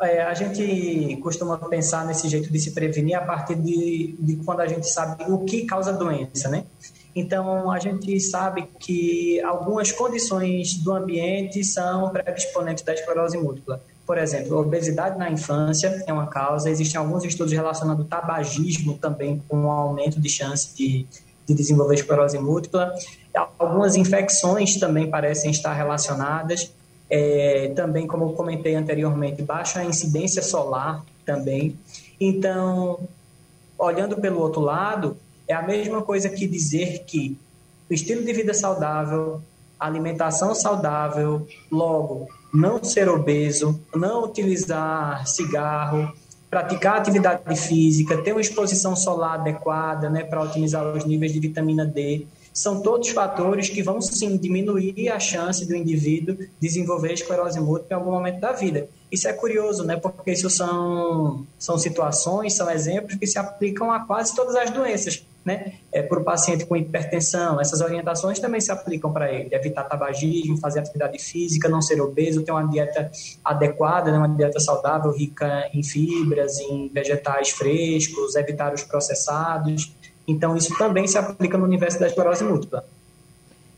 É, 0.01 0.23
a 0.23 0.33
gente 0.33 1.19
costuma 1.23 1.59
pensar 1.59 2.07
nesse 2.07 2.31
jeito 2.31 2.51
de 2.51 2.59
se 2.59 2.71
prevenir 2.71 3.17
a 3.17 3.21
partir 3.21 3.57
de, 3.57 4.17
de 4.19 4.37
quando 4.37 4.61
a 4.61 4.67
gente 4.67 4.89
sabe 4.89 5.31
o 5.31 5.45
que 5.45 5.67
causa 5.67 5.91
a 5.91 5.93
doença, 5.93 6.49
né? 6.49 6.65
Então, 7.15 7.71
a 7.71 7.79
gente 7.79 8.19
sabe 8.21 8.67
que 8.79 9.41
algumas 9.43 9.93
condições 9.93 10.75
do 10.75 10.93
ambiente 10.93 11.63
são 11.63 12.09
predisponentes 12.11 12.83
da 12.83 12.95
esclerose 12.95 13.37
múltipla. 13.37 13.83
Por 14.07 14.19
exemplo, 14.19 14.59
obesidade 14.59 15.19
na 15.19 15.31
infância 15.31 16.03
é 16.07 16.13
uma 16.13 16.27
causa. 16.27 16.71
Existem 16.71 16.99
alguns 16.99 17.25
estudos 17.25 17.53
relacionando 17.53 18.03
o 18.03 18.05
tabagismo 18.05 18.97
também 18.99 19.43
com 19.47 19.59
um 19.59 19.71
aumento 19.71 20.21
de 20.21 20.29
chance 20.29 20.75
de, 20.75 21.07
de 21.47 21.55
desenvolver 21.55 21.95
esclerose 21.97 22.39
múltipla. 22.39 22.93
Algumas 23.59 23.95
infecções 23.95 24.77
também 24.77 25.09
parecem 25.09 25.51
estar 25.51 25.75
relacionadas. 25.75 26.73
É, 27.11 27.73
também, 27.77 28.07
como 28.07 28.25
eu 28.25 28.33
comentei 28.33 28.75
anteriormente, 28.75 29.43
baixa 29.43 29.85
incidência 29.85 30.43
solar 30.43 31.05
também. 31.27 31.79
Então, 32.19 33.01
olhando 33.79 34.17
pelo 34.17 34.41
outro 34.41 34.63
lado, 34.63 35.17
é 35.47 35.55
a 35.55 35.63
mesma 35.63 36.03
coisa 36.03 36.29
que 36.29 36.47
dizer 36.47 37.05
que 37.05 37.37
o 37.91 37.95
estilo 37.95 38.25
de 38.25 38.33
vida 38.33 38.55
saudável, 38.55 39.41
alimentação 39.79 40.55
saudável, 40.55 41.47
logo, 41.71 42.29
não 42.53 42.83
ser 42.83 43.09
obeso, 43.09 43.81
não 43.95 44.25
utilizar 44.25 45.27
cigarro, 45.27 46.13
praticar 46.49 46.99
atividade 46.99 47.57
física, 47.57 48.23
ter 48.23 48.33
uma 48.33 48.41
exposição 48.41 48.95
solar 48.95 49.41
adequada 49.41 50.09
né, 50.09 50.23
para 50.23 50.43
otimizar 50.43 50.87
os 50.97 51.05
níveis 51.05 51.33
de 51.33 51.41
vitamina 51.41 51.85
D 51.85 52.27
são 52.53 52.83
todos 52.83 53.09
fatores 53.09 53.71
que 53.71 53.83
vão 53.83 54.01
sim 54.01 54.37
diminuir 54.37 55.09
a 55.09 55.19
chance 55.19 55.67
do 55.67 55.75
indivíduo 55.75 56.37
desenvolver 56.61 57.13
esclerose 57.13 57.59
múltipla 57.59 57.97
em 57.97 58.01
algum 58.01 58.13
momento 58.13 58.41
da 58.41 58.53
vida. 58.53 58.89
Isso 59.11 59.27
é 59.27 59.33
curioso, 59.33 59.85
né? 59.85 59.97
Porque 59.97 60.33
isso 60.33 60.51
são, 60.51 61.47
são 61.59 61.79
situações, 61.79 62.55
são 62.55 62.71
exemplos 62.71 63.15
que 63.15 63.27
se 63.27 63.39
aplicam 63.39 63.91
a 63.91 64.01
quase 64.01 64.35
todas 64.35 64.55
as 64.55 64.71
doenças, 64.71 65.25
né? 65.45 65.75
É, 65.91 66.03
para 66.03 66.21
o 66.21 66.25
paciente 66.25 66.65
com 66.65 66.77
hipertensão, 66.77 67.61
essas 67.61 67.81
orientações 67.81 68.39
também 68.39 68.61
se 68.61 68.71
aplicam 68.71 69.13
para 69.13 69.33
ele. 69.33 69.53
Evitar 69.53 69.85
tabagismo, 69.85 70.57
fazer 70.59 70.81
atividade 70.81 71.19
física, 71.19 71.69
não 71.69 71.83
ser 71.83 72.01
obeso, 72.01 72.43
ter 72.43 72.53
uma 72.53 72.67
dieta 72.69 73.11
adequada, 73.45 74.13
né? 74.13 74.19
uma 74.19 74.29
dieta 74.29 74.61
saudável, 74.61 75.11
rica 75.11 75.69
em 75.75 75.83
fibras, 75.83 76.59
em 76.61 76.89
vegetais 76.89 77.51
frescos, 77.51 78.37
evitar 78.37 78.73
os 78.73 78.83
processados. 78.85 79.93
Então, 80.27 80.57
isso 80.57 80.77
também 80.79 81.07
se 81.09 81.19
aplica 81.19 81.59
no 81.59 81.65
universo 81.65 81.99
da 81.99 82.07
esclerose 82.07 82.45
múltipla. 82.45 82.85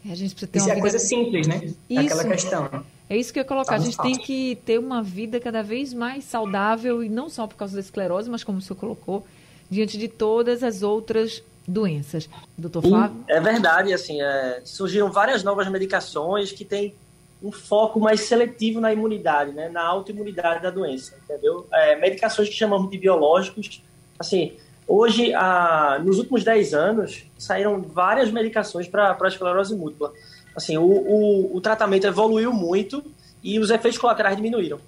É, 0.07 0.13
a 0.13 0.15
gente 0.15 0.35
precisa 0.35 0.53
ter 0.53 0.59
isso 0.59 0.67
uma 0.67 0.73
é 0.73 0.75
vida... 0.75 0.83
coisa 0.83 0.99
simples, 0.99 1.47
né? 1.47 1.63
É 1.89 1.95
Isso. 1.95 2.01
aquela 2.01 2.25
questão. 2.25 2.85
É 3.09 3.17
isso 3.17 3.33
que 3.33 3.39
eu 3.39 3.43
ia 3.43 3.49
colocar. 3.49 3.71
Tá 3.71 3.77
a 3.77 3.79
gente 3.79 3.97
tem 3.99 4.15
que 4.15 4.59
ter 4.65 4.79
uma 4.79 5.03
vida 5.03 5.41
cada 5.41 5.63
vez 5.63 5.95
mais 5.95 6.25
saudável, 6.25 7.03
e 7.03 7.09
não 7.09 7.31
só 7.31 7.47
por 7.47 7.57
causa 7.57 7.75
da 7.75 7.81
esclerose, 7.81 8.29
mas 8.29 8.45
como 8.45 8.59
o 8.59 8.61
senhor 8.61 8.77
colocou, 8.79 9.27
diante 9.71 9.97
de 9.97 10.09
todas 10.09 10.63
as 10.63 10.83
outras 10.83 11.43
doenças. 11.67 12.29
Doutor 12.57 12.83
Flávio? 12.83 13.25
É 13.29 13.41
verdade, 13.41 13.93
assim, 13.93 14.21
é, 14.21 14.61
surgiram 14.65 15.11
várias 15.11 15.43
novas 15.43 15.69
medicações 15.69 16.53
que 16.53 16.65
têm 16.65 16.95
um 17.43 17.53
foco 17.53 18.01
mais 18.01 18.21
seletivo 18.23 18.81
na 18.81 18.93
imunidade, 18.93 19.53
né, 19.53 19.69
na 19.69 19.83
autoimunidade 19.83 20.63
da 20.63 20.71
doença, 20.71 21.15
entendeu? 21.25 21.67
É, 21.73 21.97
medicações 21.97 22.49
que 22.49 22.55
chamamos 22.55 22.91
de 22.91 22.97
biológicos, 22.97 23.83
assim, 24.19 24.55
hoje, 24.87 25.35
a, 25.35 26.01
nos 26.03 26.19
últimos 26.19 26.43
10 26.43 26.75
anos, 26.75 27.25
saíram 27.37 27.83
várias 27.83 28.31
medicações 28.31 28.89
para 28.89 29.17
a 29.19 29.29
esclerose 29.29 29.75
múltipla. 29.75 30.13
Assim, 30.57 30.79
o, 30.79 30.85
o, 30.85 31.57
o 31.57 31.61
tratamento 31.61 32.07
evoluiu 32.07 32.53
muito 32.53 33.05
e 33.43 33.59
os 33.59 33.71
efeitos 33.71 33.99
colaterais 33.99 34.37
diminuíram. 34.37 34.79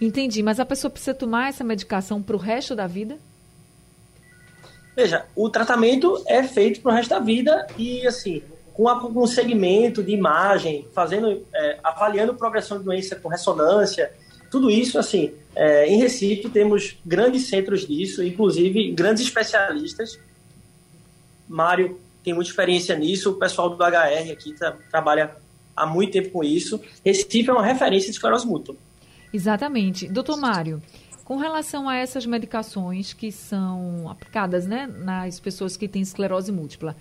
Entendi, 0.00 0.42
mas 0.42 0.58
a 0.58 0.64
pessoa 0.64 0.90
precisa 0.90 1.14
tomar 1.14 1.48
essa 1.48 1.62
medicação 1.62 2.22
para 2.22 2.34
o 2.34 2.38
resto 2.38 2.74
da 2.74 2.86
vida? 2.86 3.18
Veja, 4.94 5.24
o 5.34 5.48
tratamento 5.48 6.22
é 6.26 6.42
feito 6.42 6.80
para 6.80 6.92
o 6.92 6.94
resto 6.94 7.10
da 7.10 7.18
vida 7.18 7.66
e, 7.78 8.06
assim, 8.06 8.42
com, 8.74 8.88
a, 8.88 9.00
com 9.00 9.22
um 9.22 9.26
segmento 9.26 10.02
de 10.02 10.12
imagem, 10.12 10.86
fazendo, 10.94 11.46
é, 11.54 11.78
avaliando 11.82 12.34
progressão 12.34 12.78
de 12.78 12.84
doença 12.84 13.16
com 13.16 13.28
ressonância, 13.28 14.12
tudo 14.50 14.70
isso, 14.70 14.98
assim, 14.98 15.32
é, 15.56 15.86
em 15.86 15.96
Recife 15.96 16.50
temos 16.50 16.98
grandes 17.04 17.48
centros 17.48 17.86
disso, 17.86 18.22
inclusive 18.22 18.92
grandes 18.92 19.22
especialistas. 19.22 20.18
Mário 21.48 21.98
tem 22.22 22.34
muita 22.34 22.50
experiência 22.50 22.94
nisso, 22.94 23.30
o 23.30 23.34
pessoal 23.34 23.70
do 23.70 23.82
HR 23.82 24.30
aqui 24.30 24.52
tra 24.52 24.76
trabalha 24.90 25.34
há 25.74 25.86
muito 25.86 26.12
tempo 26.12 26.30
com 26.30 26.44
isso. 26.44 26.78
Recife 27.02 27.48
é 27.48 27.52
uma 27.52 27.64
referência 27.64 28.10
de 28.10 28.16
esclerose. 28.16 28.46
Exatamente. 29.32 30.06
Doutor 30.08 30.36
Mário, 30.36 30.82
com 31.24 31.36
relação 31.36 31.88
a 31.88 31.96
essas 31.96 32.26
medicações 32.26 33.12
que 33.12 33.30
são 33.30 34.08
aplicadas 34.10 34.66
né, 34.66 34.86
nas 34.86 35.38
pessoas 35.38 35.76
que 35.76 35.88
têm 35.88 36.02
esclerose 36.02 36.50
múltipla, 36.50 36.96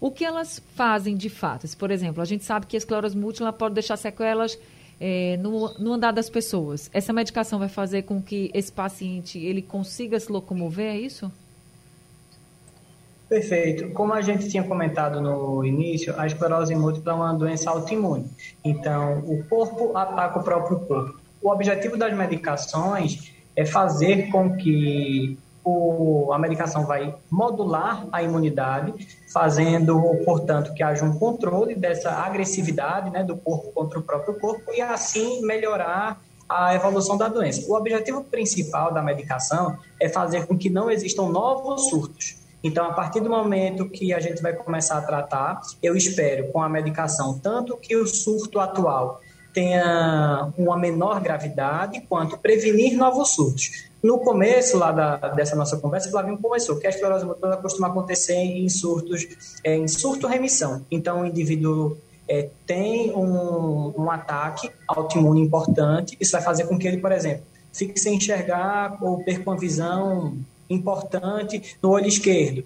o 0.00 0.10
que 0.10 0.24
elas 0.24 0.62
fazem 0.74 1.16
de 1.16 1.28
fato? 1.28 1.66
Por 1.76 1.90
exemplo, 1.90 2.22
a 2.22 2.24
gente 2.24 2.44
sabe 2.44 2.66
que 2.66 2.76
a 2.76 2.78
esclerose 2.78 3.16
múltipla 3.16 3.52
pode 3.52 3.74
deixar 3.74 3.96
sequelas 3.96 4.58
é, 5.00 5.36
no, 5.38 5.72
no 5.78 5.92
andar 5.92 6.12
das 6.12 6.28
pessoas. 6.28 6.90
Essa 6.92 7.12
medicação 7.12 7.58
vai 7.58 7.68
fazer 7.68 8.02
com 8.02 8.20
que 8.20 8.50
esse 8.52 8.72
paciente 8.72 9.38
ele 9.38 9.62
consiga 9.62 10.18
se 10.18 10.30
locomover, 10.30 10.86
é 10.86 10.98
isso? 10.98 11.30
Perfeito. 13.28 13.90
Como 13.90 14.12
a 14.12 14.20
gente 14.20 14.48
tinha 14.48 14.64
comentado 14.64 15.20
no 15.20 15.64
início, 15.64 16.18
a 16.18 16.26
esclerose 16.26 16.74
múltipla 16.74 17.12
é 17.12 17.14
uma 17.14 17.32
doença 17.32 17.70
autoimune. 17.70 18.28
Então, 18.64 19.20
o 19.20 19.44
corpo 19.44 19.96
ataca 19.96 20.40
o 20.40 20.42
próprio 20.42 20.80
corpo. 20.80 21.20
O 21.40 21.50
objetivo 21.50 21.96
das 21.96 22.12
medicações 22.12 23.32
é 23.60 23.66
fazer 23.66 24.30
com 24.30 24.56
que 24.56 25.38
o, 25.62 26.32
a 26.32 26.38
medicação 26.38 26.86
vai 26.86 27.14
modular 27.30 28.06
a 28.10 28.22
imunidade, 28.22 29.06
fazendo, 29.30 30.00
portanto, 30.24 30.72
que 30.72 30.82
haja 30.82 31.04
um 31.04 31.18
controle 31.18 31.74
dessa 31.74 32.10
agressividade 32.10 33.10
né, 33.10 33.22
do 33.22 33.36
corpo 33.36 33.70
contra 33.72 33.98
o 33.98 34.02
próprio 34.02 34.40
corpo 34.40 34.72
e 34.72 34.80
assim 34.80 35.42
melhorar 35.42 36.22
a 36.48 36.74
evolução 36.74 37.18
da 37.18 37.28
doença. 37.28 37.70
O 37.70 37.76
objetivo 37.76 38.24
principal 38.24 38.94
da 38.94 39.02
medicação 39.02 39.76
é 40.00 40.08
fazer 40.08 40.46
com 40.46 40.56
que 40.56 40.70
não 40.70 40.90
existam 40.90 41.28
novos 41.28 41.90
surtos. 41.90 42.36
Então, 42.64 42.86
a 42.86 42.92
partir 42.94 43.20
do 43.20 43.28
momento 43.28 43.90
que 43.90 44.14
a 44.14 44.20
gente 44.20 44.40
vai 44.40 44.54
começar 44.54 44.96
a 44.96 45.02
tratar, 45.02 45.60
eu 45.82 45.94
espero 45.94 46.50
com 46.50 46.62
a 46.62 46.68
medicação 46.68 47.38
tanto 47.38 47.76
que 47.76 47.94
o 47.94 48.06
surto 48.06 48.58
atual 48.58 49.20
tenha 49.52 50.52
uma 50.56 50.76
menor 50.76 51.20
gravidade, 51.20 52.00
quanto 52.08 52.38
prevenir 52.38 52.96
novos 52.96 53.30
surtos. 53.30 53.90
No 54.02 54.18
começo 54.18 54.78
lá 54.78 54.92
da, 54.92 55.16
dessa 55.30 55.54
nossa 55.54 55.76
conversa, 55.76 56.08
o 56.08 56.10
Flavinho 56.10 56.38
começou 56.38 56.76
que 56.76 56.86
a 56.86 56.90
esclerose 56.90 57.24
múltipla 57.24 57.56
costuma 57.58 57.88
acontecer 57.88 58.34
em 58.34 58.68
surtos, 58.68 59.26
é, 59.62 59.76
em 59.76 59.86
surto-remissão. 59.86 60.84
Então, 60.90 61.20
o 61.20 61.26
indivíduo 61.26 61.98
é, 62.26 62.48
tem 62.66 63.10
um, 63.10 63.92
um 63.96 64.10
ataque 64.10 64.70
autoimune 64.88 65.42
importante, 65.42 66.16
isso 66.18 66.32
vai 66.32 66.40
fazer 66.40 66.64
com 66.64 66.78
que 66.78 66.88
ele, 66.88 66.98
por 66.98 67.12
exemplo, 67.12 67.44
fique 67.72 67.98
sem 68.00 68.16
enxergar 68.16 68.96
ou 69.02 69.22
perca 69.22 69.50
uma 69.50 69.58
visão 69.58 70.38
importante 70.68 71.76
no 71.82 71.90
olho 71.90 72.06
esquerdo. 72.06 72.64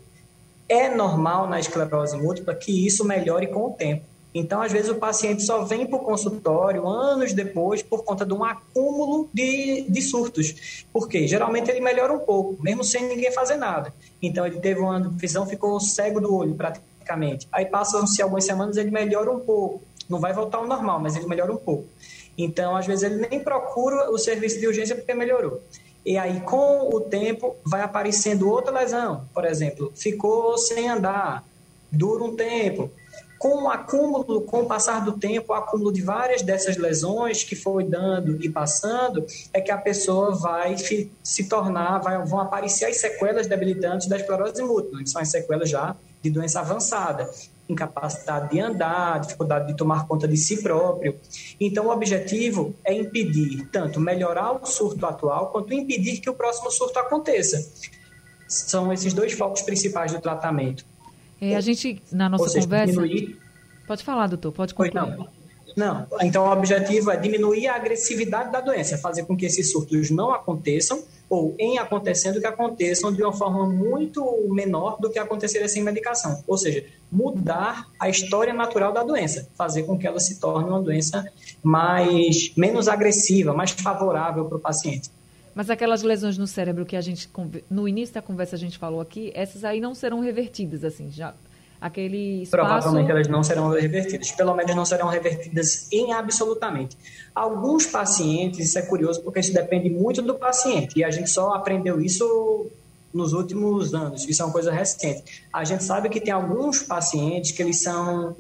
É 0.69 0.89
normal 0.95 1.49
na 1.49 1.59
esclerose 1.59 2.17
múltipla 2.17 2.55
que 2.55 2.87
isso 2.87 3.05
melhore 3.05 3.49
com 3.49 3.67
o 3.67 3.71
tempo. 3.71 4.05
Então, 4.35 4.61
às 4.61 4.73
vezes, 4.73 4.91
o 4.91 4.97
paciente 4.97 5.45
só 5.45 5.63
vem 5.63 5.87
para 5.87 5.97
o 5.97 6.01
consultório 6.01 6.89
anos 6.89 7.33
depois 7.33 7.83
por 7.83 8.03
conta 8.03 8.27
de 8.27 8.35
um 8.35 8.43
acúmulo 8.43 9.29
de, 9.33 9.87
de 9.89 10.03
surtos. 10.03 10.85
Porque 10.93 11.29
geralmente 11.29 11.71
ele 11.71 11.81
melhora 11.81 12.13
um 12.13 12.19
pouco, 12.19 12.61
mesmo 12.61 12.83
sem 12.83 13.07
ninguém 13.07 13.31
fazer 13.31 13.57
nada. 13.57 13.95
Então, 14.21 14.45
ele 14.45 14.59
teve 14.59 14.81
uma 14.81 14.99
visão, 15.01 15.47
ficou 15.47 15.79
cego 15.79 16.21
do 16.21 16.35
olho 16.35 16.57
praticamente. 16.57 17.47
Aí 17.53 17.65
passam-se 17.65 18.21
algumas 18.21 18.45
semanas, 18.45 18.77
ele 18.77 18.91
melhora 18.91 19.31
um 19.31 19.39
pouco. 19.39 19.83
Não 20.09 20.19
vai 20.19 20.33
voltar 20.33 20.59
ao 20.59 20.67
normal, 20.67 20.99
mas 20.99 21.15
ele 21.15 21.27
melhora 21.27 21.53
um 21.53 21.57
pouco. 21.57 21.87
Então, 22.37 22.77
às 22.77 22.87
vezes, 22.87 23.05
ele 23.05 23.29
nem 23.29 23.39
procura 23.39 24.11
o 24.11 24.19
serviço 24.19 24.59
de 24.59 24.67
urgência 24.67 24.97
porque 24.97 25.15
melhorou. 25.15 25.63
E 26.05 26.19
aí, 26.19 26.41
com 26.41 26.91
o 26.93 27.01
tempo, 27.01 27.55
vai 27.65 27.83
aparecendo 27.83 28.51
outra 28.51 28.73
lesão. 28.73 29.27
Por 29.33 29.45
exemplo, 29.45 29.93
ficou 29.95 30.59
sem 30.59 30.89
andar, 30.89 31.45
dura 31.91 32.25
um 32.25 32.35
tempo. 32.35 32.91
Com 33.45 33.65
o 33.65 33.69
acúmulo, 33.69 34.41
com 34.41 34.63
o 34.63 34.67
passar 34.67 35.05
do 35.05 35.19
tempo, 35.19 35.53
o 35.53 35.55
acúmulo 35.55 35.93
de 35.93 36.01
várias 36.01 36.41
dessas 36.41 36.79
lesões 36.79 37.45
que 37.45 37.55
foi 37.55 37.85
dando 37.85 38.43
e 38.43 38.49
passando, 38.49 39.23
é 39.53 39.61
que 39.61 39.71
a 39.71 39.77
pessoa 39.77 40.35
vai 40.35 40.75
se 41.23 41.47
tornar, 41.47 41.99
vai, 41.99 42.25
vão 42.25 42.41
aparecer 42.41 42.87
as 42.87 42.97
sequelas 42.97 43.47
debilitantes 43.47 44.09
da 44.09 44.17
esclerose 44.17 44.63
múltipla, 44.63 45.03
que 45.03 45.11
são 45.11 45.21
as 45.21 45.29
sequelas 45.29 45.69
já 45.69 45.95
de 46.23 46.31
doença 46.31 46.61
avançada 46.61 47.31
incapacidade 47.69 48.51
de 48.51 48.61
andar, 48.61 49.21
dificuldade 49.21 49.67
de 49.67 49.77
tomar 49.77 50.07
conta 50.07 50.27
de 50.27 50.39
si 50.39 50.63
próprio. 50.63 51.19
Então, 51.61 51.87
o 51.87 51.91
objetivo 51.91 52.75
é 52.83 52.95
impedir 52.95 53.69
tanto 53.71 54.01
melhorar 54.01 54.53
o 54.53 54.65
surto 54.65 55.05
atual, 55.05 55.51
quanto 55.51 55.75
impedir 55.75 56.19
que 56.21 56.31
o 56.31 56.35
próximo 56.35 56.71
surto 56.71 56.99
aconteça. 56.99 57.63
São 58.49 58.91
esses 58.91 59.13
dois 59.13 59.33
focos 59.35 59.61
principais 59.61 60.13
do 60.13 60.21
tratamento. 60.21 60.94
É, 61.53 61.57
a 61.57 61.61
gente, 61.61 62.03
na 62.13 62.29
nossa 62.29 62.49
seja, 62.49 62.65
conversa. 62.65 62.93
diminuir... 62.93 63.39
Pode 63.87 64.03
falar, 64.03 64.27
doutor, 64.29 64.53
pode 64.53 64.75
Pois 64.75 64.91
concluir. 64.91 65.17
não. 65.17 65.29
Não, 65.77 66.07
então 66.23 66.45
o 66.47 66.53
objetivo 66.53 67.11
é 67.11 67.17
diminuir 67.17 67.67
a 67.67 67.75
agressividade 67.75 68.53
da 68.53 68.61
doença, 68.61 68.97
fazer 68.97 69.25
com 69.25 69.37
que 69.37 69.45
esses 69.45 69.73
surtos 69.73 70.09
não 70.09 70.33
aconteçam, 70.33 71.03
ou 71.29 71.55
em 71.59 71.79
acontecendo, 71.79 72.41
que 72.41 72.47
aconteçam 72.47 73.13
de 73.13 73.23
uma 73.23 73.33
forma 73.33 73.67
muito 73.67 74.25
menor 74.51 74.99
do 75.01 75.11
que 75.11 75.19
aconteceria 75.19 75.69
sem 75.69 75.83
medicação. 75.83 76.43
Ou 76.47 76.57
seja, 76.57 76.85
mudar 77.11 77.89
a 77.99 78.09
história 78.09 78.53
natural 78.53 78.93
da 78.93 79.03
doença, 79.03 79.49
fazer 79.57 79.83
com 79.83 79.99
que 79.99 80.07
ela 80.07 80.21
se 80.21 80.39
torne 80.39 80.69
uma 80.69 80.81
doença 80.81 81.27
mais 81.61 82.53
menos 82.57 82.87
agressiva, 82.87 83.53
mais 83.53 83.73
favorável 83.73 84.45
para 84.45 84.59
o 84.59 84.61
paciente. 84.61 85.11
Mas 85.55 85.71
aquelas 85.71 86.03
lesões 86.03 86.37
no 86.37 86.47
cérebro 86.47 86.85
que 86.85 86.97
a 86.97 87.01
gente, 87.01 87.29
no 87.71 87.87
início 87.87 88.15
da 88.15 88.23
conversa 88.23 88.57
a 88.57 88.59
gente 88.59 88.77
falou 88.77 89.01
aqui, 89.01 89.31
essas 89.35 89.65
aí 89.65 89.81
não 89.81 89.95
serão 89.95 90.21
revertidas, 90.21 90.85
assim, 90.85 91.11
já 91.11 91.35
aquele 91.81 92.43
espaço... 92.43 92.67
Provavelmente 92.67 93.11
elas 93.11 93.29
não 93.29 93.45
serão 93.45 93.69
revertidas, 93.69 94.33
pelo 94.33 94.55
menos 94.55 94.75
não 94.75 94.85
serão 94.85 95.09
revertidas 95.09 95.87
em 95.93 96.13
absolutamente. 96.13 96.97
Alguns 97.35 97.87
pacientes, 97.87 98.59
isso 98.61 98.79
é 98.79 98.83
curioso 98.83 99.23
porque 99.23 99.41
isso 99.41 99.53
depende 99.53 99.91
muito 99.91 100.23
do 100.23 100.35
paciente, 100.35 100.99
e 100.99 101.05
a 101.05 101.11
gente 101.11 101.29
só 101.29 101.53
aprendeu 101.53 102.01
isso 102.01 102.71
nos 103.13 103.33
últimos 103.33 103.95
anos, 103.95 104.27
isso 104.27 104.43
é 104.43 104.45
uma 104.45 104.53
coisa 104.53 104.73
recente. 104.73 105.45
A 105.53 105.63
gente 105.63 105.85
sabe 105.85 106.09
que 106.09 106.21
tem 106.21 106.33
alguns 106.33 106.83
pacientes 106.83 107.53
que 107.53 107.63
eles 107.63 107.83
são 107.83 108.35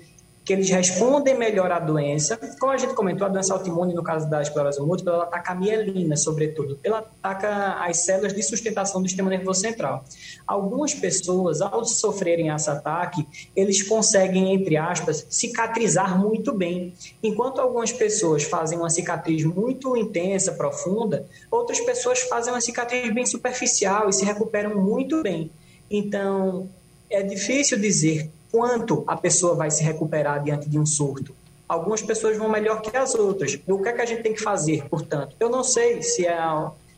que 0.44 0.52
eles 0.52 0.68
respondem 0.68 1.36
melhor 1.36 1.72
à 1.72 1.78
doença. 1.78 2.38
Como 2.60 2.70
a 2.70 2.76
gente 2.76 2.94
comentou, 2.94 3.26
a 3.26 3.30
doença 3.30 3.54
autoimune, 3.54 3.94
no 3.94 4.02
caso 4.02 4.28
da 4.28 4.42
esclerose 4.42 4.78
múltipla, 4.80 5.14
ela 5.14 5.24
ataca 5.24 5.52
a 5.52 5.54
mielina, 5.54 6.16
sobretudo. 6.16 6.78
Ela 6.84 6.98
ataca 6.98 7.82
as 7.82 8.04
células 8.04 8.34
de 8.34 8.42
sustentação 8.42 9.00
do 9.00 9.08
sistema 9.08 9.30
nervoso 9.30 9.60
central. 9.60 10.04
Algumas 10.46 10.92
pessoas, 10.92 11.62
ao 11.62 11.84
sofrerem 11.86 12.48
esse 12.48 12.68
ataque, 12.68 13.26
eles 13.56 13.82
conseguem, 13.82 14.52
entre 14.52 14.76
aspas, 14.76 15.26
cicatrizar 15.30 16.18
muito 16.18 16.52
bem. 16.52 16.92
Enquanto 17.22 17.60
algumas 17.60 17.90
pessoas 17.90 18.44
fazem 18.44 18.78
uma 18.78 18.90
cicatriz 18.90 19.44
muito 19.44 19.96
intensa, 19.96 20.52
profunda, 20.52 21.26
outras 21.50 21.80
pessoas 21.80 22.20
fazem 22.20 22.52
uma 22.52 22.60
cicatriz 22.60 23.12
bem 23.14 23.24
superficial 23.24 24.10
e 24.10 24.12
se 24.12 24.24
recuperam 24.26 24.76
muito 24.76 25.22
bem. 25.22 25.50
Então, 25.90 26.68
é 27.08 27.22
difícil 27.22 27.78
dizer 27.78 28.30
quanto 28.54 29.02
a 29.04 29.16
pessoa 29.16 29.56
vai 29.56 29.68
se 29.68 29.82
recuperar 29.82 30.40
diante 30.40 30.68
de 30.68 30.78
um 30.78 30.86
surto. 30.86 31.34
Algumas 31.68 32.00
pessoas 32.00 32.38
vão 32.38 32.48
melhor 32.48 32.80
que 32.80 32.96
as 32.96 33.12
outras. 33.16 33.58
O 33.66 33.82
que 33.82 33.88
é 33.88 33.92
que 33.92 34.00
a 34.00 34.06
gente 34.06 34.22
tem 34.22 34.32
que 34.32 34.40
fazer, 34.40 34.88
portanto? 34.88 35.34
Eu 35.40 35.50
não 35.50 35.64
sei 35.64 36.00
se 36.02 36.24
é 36.24 36.38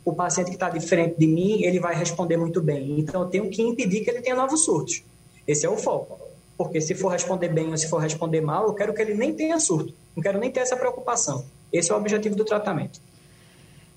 o 0.05 0.13
paciente 0.13 0.49
que 0.49 0.57
está 0.57 0.69
diferente 0.69 1.19
de 1.19 1.27
mim, 1.27 1.63
ele 1.63 1.81
vai 1.81 1.95
responder 1.95 2.37
muito 2.37 2.61
bem. 2.61 3.01
Então, 3.01 3.23
eu 3.23 3.29
tenho 3.29 3.49
que 3.49 3.63
impedir 3.63 4.05
que 4.05 4.11
ele 4.11 4.21
tenha 4.21 4.37
novos 4.37 4.67
surtos. 4.67 5.03
Esse 5.49 5.65
é 5.65 5.71
o 5.71 5.79
foco. 5.79 6.21
Porque 6.59 6.79
se 6.79 6.95
for 6.95 7.09
responder 7.09 7.49
bem 7.49 7.71
ou 7.71 7.77
se 7.79 7.89
for 7.89 8.03
responder 8.03 8.43
mal, 8.43 8.67
eu 8.67 8.75
quero 8.75 8.93
que 8.93 9.01
ele 9.01 9.15
nem 9.15 9.33
tenha 9.33 9.59
surto. 9.59 9.95
Não 10.15 10.23
quero 10.23 10.39
nem 10.39 10.51
ter 10.51 10.61
essa 10.61 10.77
preocupação. 10.77 11.47
Esse 11.73 11.91
é 11.91 11.95
o 11.95 11.99
objetivo 11.99 12.37
do 12.37 12.45
tratamento. 12.45 13.01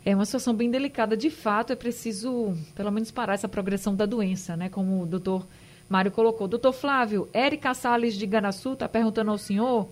É 0.06 0.16
uma 0.16 0.24
situação 0.24 0.54
bem 0.54 0.72
delicada. 0.72 1.18
De 1.18 1.30
fato, 1.30 1.74
é 1.74 1.76
preciso, 1.76 2.56
pelo 2.74 2.90
menos, 2.90 3.12
parar 3.12 3.34
essa 3.34 3.50
progressão 3.50 3.94
da 3.94 4.06
doença, 4.06 4.56
né? 4.56 4.70
Como 4.70 5.04
o 5.04 5.06
doutor 5.06 5.46
Mário 5.90 6.12
colocou. 6.12 6.48
Doutor 6.48 6.72
Flávio, 6.72 7.28
Érica 7.34 7.74
Salles 7.74 8.14
de 8.14 8.26
Ganaçu 8.28 8.74
está 8.74 8.88
perguntando 8.88 9.32
ao 9.32 9.38
senhor 9.40 9.90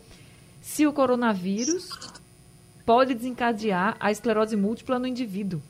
se 0.61 0.85
o 0.85 0.93
coronavírus 0.93 1.89
pode 2.85 3.15
desencadear 3.15 3.97
a 3.99 4.11
esclerose 4.11 4.55
múltipla 4.55 4.99
no 4.99 5.07
indivíduo. 5.07 5.61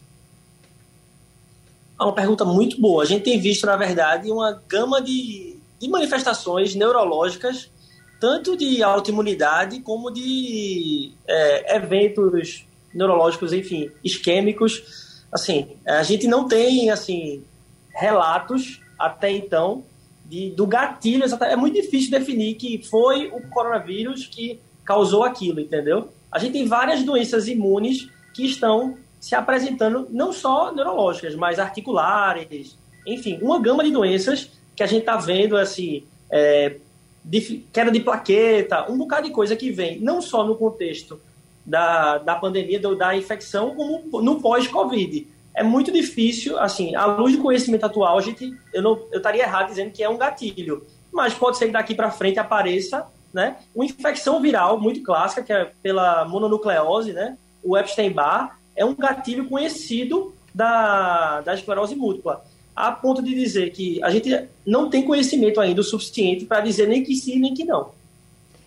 É 2.00 2.04
uma 2.04 2.13
pergunta 2.13 2.44
muito 2.44 2.80
boa. 2.80 3.04
A 3.04 3.06
gente 3.06 3.24
tem 3.24 3.40
visto, 3.40 3.66
na 3.66 3.78
verdade, 3.78 4.30
uma 4.30 4.62
gama 4.68 5.02
de, 5.02 5.58
de 5.80 5.88
manifestações 5.88 6.76
neurológicas, 6.76 7.72
tanto 8.20 8.56
de 8.58 8.84
autoimunidade 8.84 9.80
como 9.80 10.12
de 10.12 11.13
é, 11.26 11.78
eventos 11.78 12.66
neurológicos, 12.94 13.54
enfim, 13.54 13.90
isquêmicos. 14.04 15.24
Assim, 15.32 15.70
a 15.88 16.04
gente 16.04 16.28
não 16.28 16.48
tem 16.48 16.90
assim 16.90 17.44
relatos 17.90 18.82
até 19.00 19.32
então 19.32 19.84
de, 20.28 20.52
do 20.52 20.68
gatilho, 20.68 21.24
é 21.42 21.56
muito 21.56 21.76
difícil 21.76 22.12
definir 22.12 22.56
que 22.56 22.84
foi 22.84 23.28
o 23.28 23.42
coronavírus 23.50 24.26
que 24.26 24.60
causou 24.86 25.24
aquilo, 25.24 25.60
entendeu? 25.60 26.10
A 26.32 26.40
gente 26.40 26.54
tem 26.54 26.66
várias 26.66 27.04
doenças 27.04 27.48
imunes 27.48 28.10
que 28.34 28.46
estão 28.46 28.98
se 29.20 29.34
apresentando, 29.36 30.08
não 30.12 30.32
só 30.32 30.74
neurológicas, 30.74 31.36
mas 31.36 31.60
articulares, 31.60 32.78
enfim, 33.06 33.40
uma 33.42 33.60
gama 33.60 33.84
de 33.84 33.92
doenças 33.92 34.52
que 34.76 34.84
a 34.84 34.86
gente 34.86 35.00
está 35.00 35.18
vendo, 35.18 35.58
assim, 35.58 36.04
é, 36.30 36.76
de, 37.24 37.66
queda 37.72 37.90
de 37.90 38.00
plaqueta, 38.00 38.92
um 38.92 38.98
bocado 38.98 39.28
de 39.28 39.34
coisa 39.34 39.56
que 39.56 39.72
vem, 39.72 40.00
não 40.00 40.22
só 40.22 40.46
no 40.46 40.56
contexto 40.56 41.20
da, 41.66 42.18
da 42.20 42.36
pandemia, 42.36 42.80
da 42.80 43.16
infecção, 43.16 43.74
como 43.76 44.22
no 44.22 44.42
pós-Covid 44.42 45.28
é 45.58 45.63
muito 45.63 45.91
difícil, 45.91 46.58
assim, 46.60 46.96
à 46.96 47.06
luz 47.08 47.36
do 47.36 47.41
conhecimento 47.41 47.84
atual, 47.84 48.20
a 48.20 48.22
gente, 48.22 48.56
eu 48.72 48.82
não, 48.82 48.91
eu 49.12 49.17
estaria 49.17 49.41
errado 49.41 49.70
dizendo 49.70 49.91
que 49.91 50.04
é 50.04 50.08
um 50.08 50.15
gatilho, 50.15 50.86
mas 51.12 51.34
pode 51.34 51.58
ser 51.58 51.65
que 51.65 51.72
daqui 51.72 51.96
para 51.96 52.12
frente 52.12 52.38
apareça, 52.38 53.08
né, 53.34 53.58
uma 53.74 53.84
infecção 53.84 54.39
viral 54.39 54.80
muito 54.80 55.02
clássica, 55.02 55.41
que 55.41 55.52
é 55.52 55.72
pela 55.82 56.26
mononucleose, 56.26 57.12
né, 57.12 57.36
o 57.63 57.76
Epstein-Barr, 57.76 58.56
é 58.76 58.86
um 58.86 58.93
gatilho 58.93 59.50
conhecido 59.50 60.32
da, 60.54 61.41
da 61.41 61.56
esclerose 61.56 61.96
múltipla, 61.96 62.46
a 62.76 62.91
ponto 62.91 63.24
de 63.24 63.34
dizer 63.34 63.72
que 63.72 64.02
a 64.04 64.12
gente 64.12 64.48
não 64.63 64.91
tem 64.91 65.04
conhecimento 65.04 65.60
ainda 65.60 65.82
o 65.82 65.84
suficiente 65.84 66.46
para 66.46 66.62
dizer 66.62 66.88
nem 66.88 67.04
que 67.04 67.15
sim, 67.15 67.39
nem 67.39 67.56
que 67.56 67.63
não. 67.63 67.89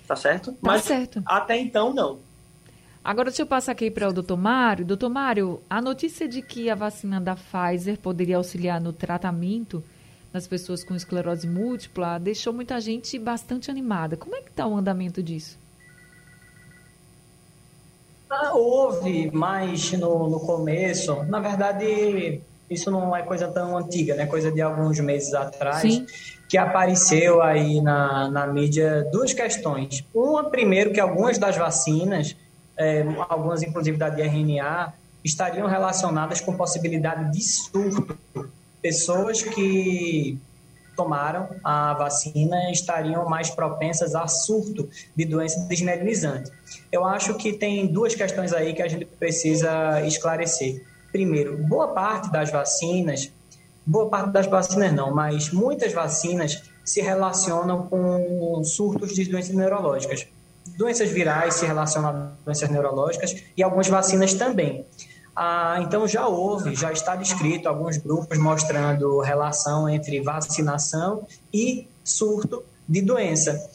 Tá 0.09 0.17
certo? 0.17 0.51
Tá 0.51 0.59
Mas 0.61 0.83
certo. 0.83 1.23
até 1.25 1.57
então, 1.57 1.95
não. 1.95 2.19
Agora, 3.03 3.31
deixa 3.31 3.43
eu 3.43 3.47
passar 3.47 3.73
aqui 3.73 3.91
para 3.91 4.09
o 4.09 4.13
doutor 4.13 4.37
Mário. 4.37 4.85
Doutor 4.85 5.09
Mário, 5.09 5.63
a 5.71 5.81
notícia 5.81 6.29
de 6.29 6.43
que 6.43 6.69
a 6.69 6.75
vacina 6.75 7.19
da 7.19 7.35
Pfizer 7.35 7.99
poderia 7.99 8.37
auxiliar 8.37 8.79
no 8.79 8.93
tratamento 8.93 9.83
das 10.31 10.47
pessoas 10.47 10.85
com 10.85 10.95
esclerose 10.95 11.49
múltipla 11.49 12.19
deixou 12.19 12.53
muita 12.53 12.79
gente 12.79 13.19
bastante 13.19 13.71
animada. 13.71 14.19
Como 14.19 14.37
é 14.37 14.43
que 14.43 14.51
está 14.51 14.67
o 14.67 14.77
andamento 14.77 15.23
disso? 15.23 15.59
Ah, 18.29 18.53
houve 18.55 19.31
mais 19.33 19.93
no, 19.93 20.29
no 20.29 20.39
começo. 20.39 21.25
Na 21.25 21.41
verdade, 21.41 22.41
isso 22.69 22.91
não 22.91 23.17
é 23.17 23.23
coisa 23.23 23.49
tão 23.49 23.79
antiga, 23.79 24.15
né? 24.15 24.27
Coisa 24.27 24.53
de 24.53 24.61
alguns 24.61 25.01
meses 25.01 25.33
atrás. 25.33 25.81
Sim. 25.81 26.07
Que 26.49 26.59
apareceu 26.59 27.41
aí 27.43 27.81
na, 27.81 28.31
na 28.31 28.47
mídia 28.47 29.09
duas 29.11 29.33
questões. 29.33 30.05
Uma, 30.15 30.51
primeiro, 30.51 30.93
que 30.93 31.01
algumas 31.01 31.39
das 31.39 31.57
vacinas 31.57 32.37
é, 32.81 33.05
algumas 33.29 33.63
inclusive 33.63 33.99
da 33.99 34.09
de 34.09 34.23
RNA, 34.23 34.95
estariam 35.23 35.69
relacionadas 35.69 36.41
com 36.41 36.57
possibilidade 36.57 37.31
de 37.31 37.43
surto. 37.43 38.17
Pessoas 38.81 39.43
que 39.43 40.39
tomaram 40.97 41.49
a 41.63 41.93
vacina 41.93 42.71
estariam 42.73 43.29
mais 43.29 43.51
propensas 43.51 44.15
a 44.15 44.27
surto 44.27 44.89
de 45.15 45.27
doença 45.27 45.61
desmielinizante. 45.69 46.51
Eu 46.91 47.05
acho 47.05 47.35
que 47.35 47.53
tem 47.53 47.87
duas 47.87 48.15
questões 48.15 48.53
aí 48.55 48.73
que 48.73 48.83
a 48.83 48.89
gente 48.89 49.05
precisa 49.05 50.01
esclarecer. 50.07 50.83
Primeiro, 51.13 51.59
boa 51.59 51.89
parte 51.89 52.33
das 52.33 52.51
vacinas, 52.51 53.31
boa 53.85 54.09
parte 54.09 54.31
das 54.31 54.47
vacinas 54.47 54.93
não, 54.93 55.15
mas 55.15 55.53
muitas 55.53 55.93
vacinas 55.93 56.63
se 56.83 57.03
relacionam 57.03 57.87
com 57.89 58.63
surtos 58.65 59.15
de 59.15 59.25
doenças 59.27 59.55
neurológicas 59.55 60.27
doenças 60.77 61.11
virais 61.11 61.55
se 61.55 61.67
relacionam 61.67 62.09
a 62.11 62.33
doenças 62.45 62.69
neurológicas 62.69 63.37
e 63.57 63.63
algumas 63.63 63.89
vacinas 63.89 64.35
também. 64.35 64.87
Ah, 65.35 65.79
então 65.81 66.07
já 66.07 66.27
houve, 66.27 66.75
já 66.75 66.93
está 66.93 67.17
descrito 67.17 67.69
alguns 67.69 67.97
grupos 67.97 68.37
mostrando 68.39 69.21
relação 69.21 69.89
entre 69.89 70.21
vacinação 70.21 71.27
e 71.53 71.89
surto 72.05 72.65
de 72.89 73.01
doença. 73.01 73.71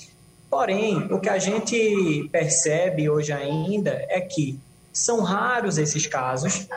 Porém, 0.50 1.08
o 1.12 1.20
que 1.20 1.30
a 1.30 1.40
gente 1.40 2.30
percebe 2.32 3.10
hoje 3.10 3.32
ainda 3.32 3.92
é 4.10 4.22
que 4.22 4.60
são 4.92 5.22
raros 5.22 5.78
esses 5.78 6.08
casos 6.08 6.68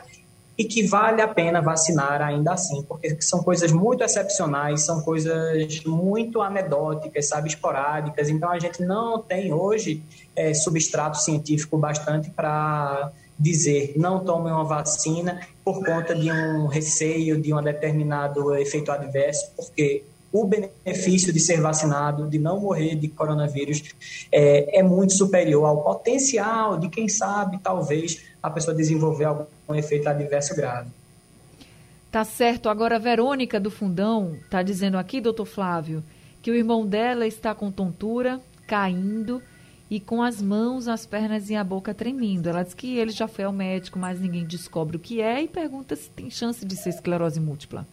e 0.58 0.64
que 0.64 0.84
vale 0.84 1.22
a 1.22 1.28
pena 1.28 1.60
vacinar 1.60 2.20
ainda 2.20 2.52
assim, 2.52 2.82
porque 2.82 3.16
são 3.20 3.44
coisas 3.44 3.70
muito 3.70 4.02
excepcionais, 4.02 4.82
são 4.82 5.00
coisas 5.02 5.84
muito 5.84 6.42
anedóticas, 6.42 7.28
sabe, 7.28 7.48
esporádicas. 7.48 8.28
Então 8.28 8.50
a 8.50 8.58
gente 8.58 8.82
não 8.82 9.22
tem 9.22 9.52
hoje 9.52 10.02
é, 10.34 10.52
substrato 10.52 11.18
científico 11.18 11.78
bastante 11.78 12.28
para 12.30 13.12
dizer 13.38 13.92
não 13.96 14.24
tome 14.24 14.50
uma 14.50 14.64
vacina 14.64 15.40
por 15.64 15.84
conta 15.84 16.12
de 16.12 16.28
um 16.32 16.66
receio 16.66 17.40
de 17.40 17.54
um 17.54 17.62
determinado 17.62 18.52
efeito 18.56 18.90
adverso, 18.90 19.52
porque 19.54 20.02
o 20.32 20.44
benefício 20.44 21.32
de 21.32 21.38
ser 21.38 21.60
vacinado, 21.60 22.28
de 22.28 22.38
não 22.38 22.60
morrer 22.60 22.96
de 22.96 23.06
coronavírus, 23.08 23.82
é, 24.30 24.80
é 24.80 24.82
muito 24.82 25.12
superior 25.12 25.64
ao 25.64 25.84
potencial 25.84 26.78
de, 26.78 26.88
quem 26.88 27.08
sabe, 27.08 27.58
talvez 27.62 28.22
a 28.42 28.50
pessoa 28.50 28.76
desenvolver 28.76 29.24
algum 29.24 29.44
efeito 29.74 30.08
adverso 30.08 30.54
grave. 30.54 30.90
Tá 32.10 32.24
certo. 32.24 32.68
Agora, 32.68 32.96
a 32.96 32.98
Verônica 32.98 33.60
do 33.60 33.70
Fundão 33.70 34.36
está 34.42 34.62
dizendo 34.62 34.96
aqui, 34.96 35.20
doutor 35.20 35.44
Flávio, 35.44 36.02
que 36.40 36.50
o 36.50 36.54
irmão 36.54 36.86
dela 36.86 37.26
está 37.26 37.54
com 37.54 37.70
tontura, 37.70 38.40
caindo 38.66 39.42
e 39.90 39.98
com 39.98 40.22
as 40.22 40.40
mãos, 40.40 40.88
as 40.88 41.06
pernas 41.06 41.50
e 41.50 41.56
a 41.56 41.64
boca 41.64 41.94
tremendo. 41.94 42.48
Ela 42.48 42.62
diz 42.62 42.74
que 42.74 42.96
ele 42.96 43.10
já 43.10 43.26
foi 43.28 43.44
ao 43.44 43.52
médico, 43.52 43.98
mas 43.98 44.20
ninguém 44.20 44.44
descobre 44.44 44.96
o 44.96 45.00
que 45.00 45.20
é 45.20 45.42
e 45.42 45.48
pergunta 45.48 45.96
se 45.96 46.10
tem 46.10 46.30
chance 46.30 46.64
de 46.64 46.76
ser 46.76 46.90
esclerose 46.90 47.40
múltipla. 47.40 47.86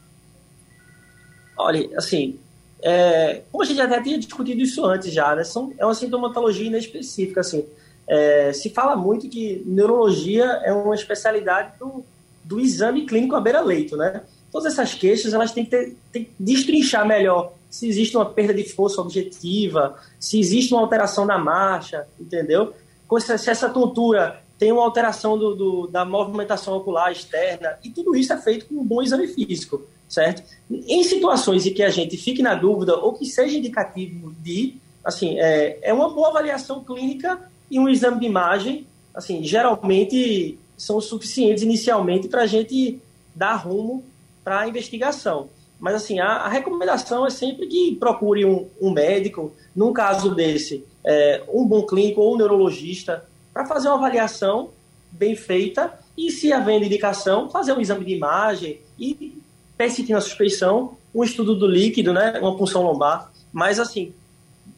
Olha, 1.57 1.89
assim, 1.97 2.37
é, 2.81 3.41
como 3.51 3.63
a 3.63 3.65
gente 3.65 3.79
até 3.79 4.01
tinha 4.01 4.19
discutido 4.19 4.61
isso 4.61 4.85
antes 4.85 5.11
já, 5.11 5.35
né? 5.35 5.43
São, 5.43 5.73
é 5.77 5.85
uma 5.85 5.95
sintomatologia 5.95 6.67
inespecífica, 6.67 7.41
assim. 7.41 7.65
É, 8.07 8.53
se 8.53 8.69
fala 8.69 8.95
muito 8.95 9.27
que 9.27 9.63
neurologia 9.65 10.45
é 10.63 10.71
uma 10.71 10.95
especialidade 10.95 11.73
do, 11.79 12.03
do 12.43 12.59
exame 12.59 13.05
clínico 13.05 13.35
à 13.35 13.41
beira-leito, 13.41 13.97
né? 13.97 14.21
Todas 14.51 14.73
essas 14.73 14.93
queixas, 14.93 15.33
elas 15.33 15.51
têm 15.51 15.65
que, 15.65 15.71
ter, 15.71 15.97
têm 16.11 16.23
que 16.25 16.31
destrinchar 16.39 17.05
melhor 17.05 17.51
se 17.75 17.89
existe 17.89 18.15
uma 18.15 18.25
perda 18.25 18.53
de 18.53 18.63
força 18.63 19.01
objetiva, 19.01 19.97
se 20.17 20.39
existe 20.39 20.73
uma 20.73 20.81
alteração 20.81 21.25
na 21.25 21.37
marcha, 21.37 22.07
entendeu? 22.17 22.73
Se 23.19 23.49
essa 23.49 23.69
tontura 23.69 24.41
tem 24.57 24.71
uma 24.71 24.81
alteração 24.81 25.37
do, 25.37 25.53
do, 25.53 25.87
da 25.87 26.05
movimentação 26.05 26.77
ocular 26.77 27.11
externa, 27.11 27.77
e 27.83 27.89
tudo 27.89 28.15
isso 28.15 28.31
é 28.31 28.37
feito 28.37 28.67
com 28.67 28.75
um 28.75 28.85
bom 28.85 29.01
exame 29.01 29.27
físico, 29.27 29.81
certo? 30.07 30.41
Em 30.71 31.03
situações 31.03 31.65
em 31.65 31.73
que 31.73 31.83
a 31.83 31.89
gente 31.89 32.15
fique 32.15 32.41
na 32.41 32.55
dúvida 32.55 32.95
ou 32.95 33.11
que 33.11 33.25
seja 33.25 33.57
indicativo 33.57 34.33
de 34.39 34.77
assim, 35.03 35.37
é, 35.37 35.77
é 35.81 35.93
uma 35.93 36.09
boa 36.09 36.29
avaliação 36.29 36.81
clínica 36.81 37.51
e 37.69 37.79
um 37.79 37.89
exame 37.89 38.19
de 38.19 38.25
imagem, 38.25 38.85
assim, 39.13 39.43
geralmente 39.43 40.57
são 40.77 40.99
suficientes 40.99 41.63
inicialmente 41.63 42.27
para 42.27 42.41
a 42.41 42.47
gente 42.47 42.99
dar 43.33 43.55
rumo 43.55 44.03
para 44.43 44.61
a 44.61 44.67
investigação. 44.67 45.49
Mas, 45.79 45.95
assim, 45.95 46.19
a, 46.19 46.27
a, 46.27 46.49
recomendação 46.49 47.25
é 47.25 47.29
sempre 47.29 47.67
que 47.67 47.95
procure 47.95 48.45
um, 48.45 48.67
um 48.81 48.91
médico, 48.91 49.53
num 49.75 49.91
caso 49.91 50.33
desse, 50.33 50.85
é, 51.03 51.43
um 51.49 51.65
bom 51.65 51.85
clínico 51.85 52.21
ou 52.21 52.33
um 52.33 52.37
neurologista, 52.37 53.25
para 53.53 53.65
fazer 53.65 53.87
uma 53.87 53.97
avaliação 53.97 54.69
bem 55.11 55.35
feita 55.35 55.93
e, 56.17 56.31
se 56.31 56.53
havendo 56.53 56.85
indicação, 56.85 57.49
fazer 57.49 57.73
um 57.73 57.81
exame 57.81 58.05
de 58.05 58.13
imagem 58.13 58.79
e, 58.97 59.37
persistindo 59.77 60.17
a 60.17 60.21
suspeição, 60.21 60.97
um 61.13 61.23
estudo 61.23 61.55
do 61.55 61.67
líquido, 61.67 62.13
né, 62.13 62.39
uma 62.39 62.57
punção 62.57 62.83
lombar. 62.83 63.31
Mas, 63.51 63.79
assim, 63.79 64.13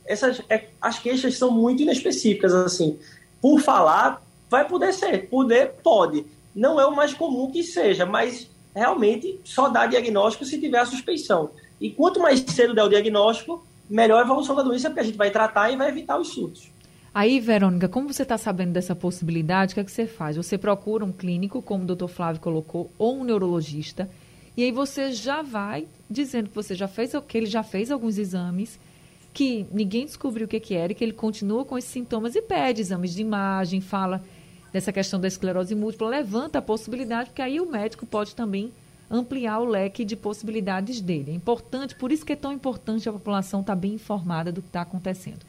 essas, 0.08 0.42
é, 0.50 0.68
as 0.82 1.00
queixas 1.00 1.38
são 1.38 1.52
muito 1.52 1.84
inespecíficas, 1.84 2.54
assim. 2.54 2.98
Por 3.42 3.60
falar, 3.60 4.22
vai 4.50 4.68
poder 4.68 4.94
ser, 4.94 5.30
poder, 5.30 5.74
pode. 5.84 6.26
Não 6.56 6.80
é 6.80 6.86
o 6.86 6.96
mais 6.96 7.14
comum 7.14 7.52
que 7.52 7.62
seja, 7.64 8.06
mas 8.06 8.50
realmente 8.76 9.40
só 9.44 9.70
dá 9.70 9.86
diagnóstico 9.86 10.46
se 10.46 10.60
tiver 10.60 10.80
a 10.80 10.86
suspeição. 10.86 11.52
E 11.80 11.92
quanto 11.92 12.20
mais 12.20 12.40
cedo 12.40 12.74
der 12.74 12.84
o 12.84 12.90
diagnóstico, 12.90 13.66
melhor 13.90 14.20
a 14.20 14.26
evolução 14.26 14.56
da 14.56 14.64
doença, 14.64 14.90
porque 14.90 15.02
a 15.02 15.04
gente 15.04 15.18
vai 15.18 15.30
tratar 15.30 15.72
e 15.72 15.76
vai 15.76 15.90
evitar 15.90 16.20
os 16.20 16.30
surtos. 16.30 16.72
Aí, 17.14 17.40
Verônica, 17.40 17.90
como 17.90 18.14
você 18.14 18.24
está 18.24 18.38
sabendo 18.38 18.74
dessa 18.74 18.96
possibilidade, 18.96 19.72
o 19.72 19.76
que, 19.76 19.80
é 19.80 19.84
que 19.84 19.92
você 19.92 20.06
faz? 20.06 20.38
Você 20.38 20.58
procura 20.58 21.04
um 21.04 21.12
clínico, 21.12 21.62
como 21.62 21.84
o 21.84 21.88
doutor 21.88 22.08
Flávio 22.08 22.42
colocou, 22.42 22.92
ou 22.98 23.20
um 23.20 23.24
neurologista, 23.24 24.10
e 24.56 24.64
aí 24.64 24.72
você 24.72 25.12
já 25.12 25.42
vai 25.42 25.88
dizendo 26.10 26.50
que 26.50 26.56
você 26.56 26.76
já 26.76 26.88
fez, 26.88 27.14
que 27.28 27.38
ele 27.38 27.46
já 27.46 27.64
fez 27.64 27.92
alguns 27.92 28.18
exames, 28.18 28.80
que 29.38 29.68
ninguém 29.72 30.04
descobriu 30.04 30.48
o 30.48 30.50
que, 30.50 30.60
que 30.60 30.74
era, 30.74 30.92
e 30.92 30.96
que 30.96 31.04
ele 31.04 31.14
continua 31.14 31.64
com 31.64 31.78
esses 31.78 31.92
sintomas 31.92 32.34
e 32.34 32.42
pede 32.42 32.82
exames 32.82 33.14
de 33.14 33.22
imagem, 33.22 33.80
fala 33.80 34.24
dessa 34.74 34.92
questão 34.92 35.20
da 35.20 35.28
esclerose 35.28 35.76
múltipla, 35.76 36.10
levanta 36.10 36.58
a 36.58 36.62
possibilidade, 36.62 37.30
porque 37.30 37.44
aí 37.44 37.62
o 37.62 37.70
médico 37.70 38.04
pode 38.04 38.34
também 38.34 38.74
ampliar 39.08 39.60
o 39.60 39.66
leque 39.66 40.04
de 40.04 40.16
possibilidades 40.16 41.02
dele. 41.02 41.30
É 41.30 41.36
importante, 41.36 41.94
por 41.94 42.12
isso 42.12 42.26
que 42.26 42.34
é 42.34 42.36
tão 42.36 42.52
importante 42.52 43.08
a 43.08 43.14
população 43.14 43.60
estar 43.60 43.76
tá 43.76 43.80
bem 43.80 43.94
informada 43.94 44.52
do 44.52 44.60
que 44.60 44.70
está 44.70 44.82
acontecendo. 44.82 45.46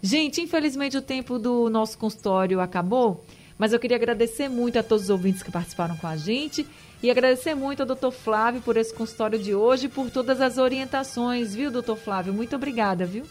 Gente, 0.00 0.40
infelizmente 0.40 0.96
o 0.96 1.02
tempo 1.02 1.38
do 1.38 1.68
nosso 1.68 1.98
consultório 1.98 2.58
acabou, 2.58 3.22
mas 3.60 3.74
eu 3.74 3.78
queria 3.78 3.98
agradecer 3.98 4.48
muito 4.48 4.78
a 4.78 4.82
todos 4.82 5.04
os 5.04 5.10
ouvintes 5.10 5.42
que 5.42 5.50
participaram 5.50 5.94
com 5.94 6.06
a 6.06 6.16
gente 6.16 6.66
e 7.02 7.10
agradecer 7.10 7.54
muito 7.54 7.80
ao 7.80 7.86
doutor 7.86 8.10
Flávio 8.10 8.62
por 8.62 8.74
esse 8.74 8.94
consultório 8.94 9.38
de 9.38 9.54
hoje 9.54 9.84
e 9.84 9.88
por 9.90 10.08
todas 10.08 10.40
as 10.40 10.56
orientações, 10.56 11.54
viu, 11.54 11.70
doutor 11.70 11.98
Flávio? 11.98 12.32
Muito 12.32 12.56
obrigada, 12.56 13.04
viu? 13.04 13.26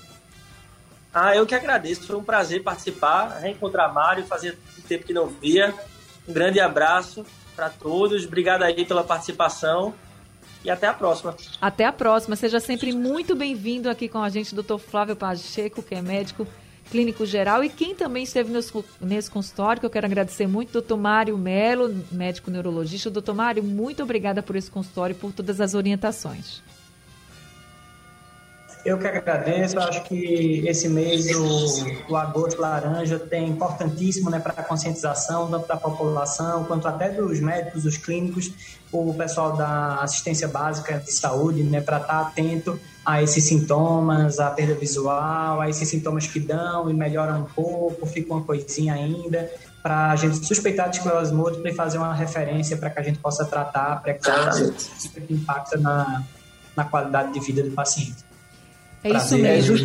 Ah, 1.12 1.36
eu 1.36 1.48
que 1.48 1.56
agradeço. 1.56 2.06
Foi 2.06 2.16
um 2.16 2.24
prazer 2.24 2.62
participar, 2.62 3.40
reencontrar 3.40 3.92
Mário, 3.92 4.24
fazia 4.24 4.56
tempo 4.88 5.04
que 5.04 5.14
não 5.14 5.26
via. 5.26 5.74
Um 6.28 6.32
grande 6.32 6.60
abraço 6.60 7.26
para 7.56 7.72
todos. 7.72 8.24
Obrigado 8.24 8.62
aí 8.62 8.86
pela 8.86 9.04
participação 9.04 9.96
e 10.64 10.70
até 10.70 10.86
a 10.86 10.94
próxima. 10.94 11.36
Até 11.60 11.86
a 11.86 11.92
próxima. 11.92 12.36
Seja 12.36 12.60
sempre 12.60 12.94
muito 12.94 13.36
bem-vindo 13.36 13.90
aqui 13.90 14.08
com 14.08 14.22
a 14.22 14.30
gente, 14.30 14.54
doutor 14.54 14.78
Flávio 14.78 15.16
Pacheco, 15.16 15.82
que 15.82 15.96
é 15.96 16.04
médico 16.04 16.46
clínico 16.90 17.26
geral 17.26 17.64
e 17.64 17.70
quem 17.70 17.96
também 17.96 18.24
esteve 18.24 18.52
nesse 19.02 19.32
consultório, 19.32 19.80
que 19.80 19.86
eu 19.86 19.90
quero 19.90 20.06
agradecer 20.06 20.48
muito, 20.48 20.72
doutor 20.72 20.98
Mário 20.98 21.38
Melo, 21.38 21.96
médico 22.12 22.52
neurologista. 22.52 23.10
Doutor 23.10 23.36
Mário, 23.36 23.64
muito 23.64 24.04
obrigada 24.04 24.42
por 24.42 24.56
esse 24.56 24.70
consultório 24.70 25.14
e 25.14 25.18
por 25.18 25.32
todas 25.32 25.62
as 25.62 25.74
orientações. 25.74 26.62
Eu 28.86 28.98
que 28.98 29.06
agradeço, 29.06 29.78
acho 29.78 30.04
que 30.04 30.66
esse 30.66 30.88
mês, 30.88 31.28
o, 31.36 32.14
o 32.14 32.16
agosto 32.16 32.62
laranja, 32.62 33.20
tem 33.20 33.50
importantíssimo 33.50 34.30
né, 34.30 34.40
para 34.40 34.54
a 34.54 34.64
conscientização, 34.64 35.50
tanto 35.50 35.68
da 35.68 35.76
população 35.76 36.64
quanto 36.64 36.88
até 36.88 37.10
dos 37.10 37.42
médicos, 37.42 37.84
dos 37.84 37.98
clínicos, 37.98 38.52
o 38.92 39.14
pessoal 39.14 39.58
da 39.58 39.96
assistência 39.96 40.48
básica 40.48 40.98
de 40.98 41.12
saúde, 41.12 41.62
né, 41.62 41.82
para 41.82 41.98
estar 41.98 42.08
tá 42.08 42.22
atento 42.22 42.80
a 43.06 43.22
esses 43.22 43.44
sintomas, 43.44 44.40
a 44.40 44.50
perda 44.50 44.76
visual, 44.76 45.60
a 45.60 45.70
esses 45.70 45.88
sintomas 45.90 46.26
que 46.26 46.40
dão 46.40 46.90
e 46.90 46.94
melhoram 46.94 47.42
um 47.42 47.46
pouco, 47.46 48.06
fica 48.06 48.34
uma 48.34 48.44
coisinha 48.44 48.94
ainda, 48.94 49.52
para 49.84 50.12
a 50.12 50.16
gente 50.16 50.46
suspeitar 50.46 50.90
de 50.90 50.98
esclerose 50.98 51.34
múltipla 51.34 51.70
e 51.70 51.74
fazer 51.74 51.98
uma 51.98 52.14
referência 52.14 52.78
para 52.78 52.90
que 52.90 53.00
a 53.00 53.04
gente 53.04 53.20
possa 53.20 53.44
tratar 53.46 54.02
precoce, 54.02 54.72
que 55.28 55.34
impacta 55.34 55.78
na, 55.78 56.24
na 56.78 56.86
qualidade 56.86 57.34
de 57.34 57.40
vida 57.42 57.62
do 57.62 57.72
paciente. 57.72 58.29
É 59.04 59.12
isso 59.12 59.38
mesmo. 59.38 59.78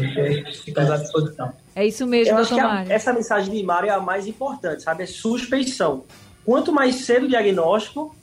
Ficamos 0.65 0.91
à 0.91 0.97
disposição. 0.97 1.53
É 1.75 1.87
isso 1.87 2.07
mesmo, 2.07 2.35
Eu 2.35 2.39
acho 2.39 2.55
que 2.55 2.61
a, 2.61 2.85
essa 2.89 3.13
mensagem 3.13 3.53
de 3.53 3.63
Mário 3.63 3.89
é 3.89 3.93
a 3.93 4.01
mais 4.01 4.27
importante, 4.27 4.83
sabe? 4.83 5.05
É 5.05 5.07
suspeição. 5.07 6.05
Quanto 6.45 6.73
mais 6.73 6.97
cedo 6.97 7.27
o 7.27 7.29
diagnóstico, 7.29 8.15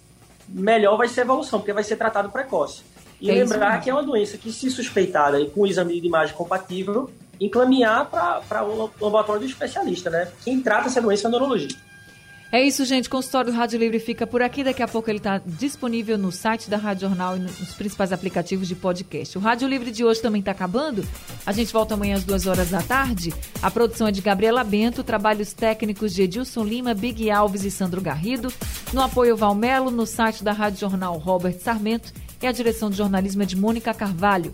melhor 0.48 0.98
vai 0.98 1.08
ser 1.08 1.22
a 1.22 1.24
evolução, 1.24 1.60
porque 1.60 1.74
vai 1.74 1.84
ser 1.84 1.96
tratado 1.96 2.30
precoce. 2.30 2.84
E 3.20 3.30
é 3.30 3.34
lembrar 3.34 3.80
que 3.82 3.90
é 3.90 3.94
uma 3.94 4.04
doença 4.04 4.38
que, 4.38 4.52
se 4.52 4.70
suspeitada 4.70 5.40
e 5.40 5.50
com 5.50 5.62
o 5.62 5.68
exame 5.68 6.00
de 6.00 6.08
imagem 6.08 6.36
compatível, 6.36 7.10
encaminhar 7.40 8.10
para 8.10 8.64
o 8.64 8.92
laboratório 9.00 9.42
do 9.42 9.48
especialista, 9.48 10.10
né? 10.10 10.28
Quem 10.44 10.62
trata 10.62 10.88
essa 10.88 11.02
doença 11.02 11.28
é 11.28 11.30
o 11.30 11.32
neurologista. 11.32 11.80
É 12.52 12.62
isso, 12.62 12.84
gente. 12.84 13.10
Consultório 13.10 13.50
do 13.50 13.58
Rádio 13.58 13.80
Livre 13.80 13.98
fica 13.98 14.28
por 14.28 14.42
aqui. 14.42 14.62
Daqui 14.62 14.84
a 14.84 14.88
pouco 14.88 15.10
ele 15.10 15.20
está 15.20 15.42
disponível 15.46 16.18
no 16.18 16.34
site 16.34 16.70
da 16.70 16.76
Rádio 16.76 17.08
Jornal 17.08 17.38
e 17.38 17.40
nos 17.40 17.74
principais 17.74 18.12
aplicativos 18.12 18.68
de 18.68 18.76
podcast. 18.76 19.38
O 19.38 19.42
Rádio 19.42 19.70
Livre 19.70 19.90
de 19.90 20.04
hoje 20.04 20.22
também 20.22 20.40
está 20.40 20.52
acabando. 20.52 21.06
A 21.46 21.54
gente 21.54 21.72
volta 21.72 21.94
amanhã 21.94 22.16
às 22.16 22.26
duas 22.26 22.48
horas 22.48 22.70
da 22.70 22.82
tarde. 22.82 23.34
A 23.62 23.72
produção 23.72 24.08
é 24.08 24.12
de 24.12 24.20
Gabriela 24.20 24.66
Bento, 24.66 25.02
trabalhos 25.02 25.54
técnicos 25.54 26.14
de 26.14 26.24
Edilson 26.24 26.66
Lima, 26.66 26.94
Big 26.94 27.32
Alves 27.32 27.64
e 27.64 27.72
Sandro 27.72 28.02
Garrido. 28.02 28.52
No 28.92 29.02
apoio 29.02 29.38
Valmelo, 29.38 29.90
no 29.90 30.06
site 30.06 30.44
da 30.44 30.52
Rádio 30.52 30.82
Jornal 30.82 31.18
Robert 31.18 31.58
Sarmento 31.58 32.12
e 32.42 32.48
a 32.48 32.52
direção 32.52 32.90
de 32.90 32.98
jornalismo 32.98 33.44
é 33.44 33.46
de 33.46 33.56
Mônica 33.56 33.94
Carvalho. 33.94 34.54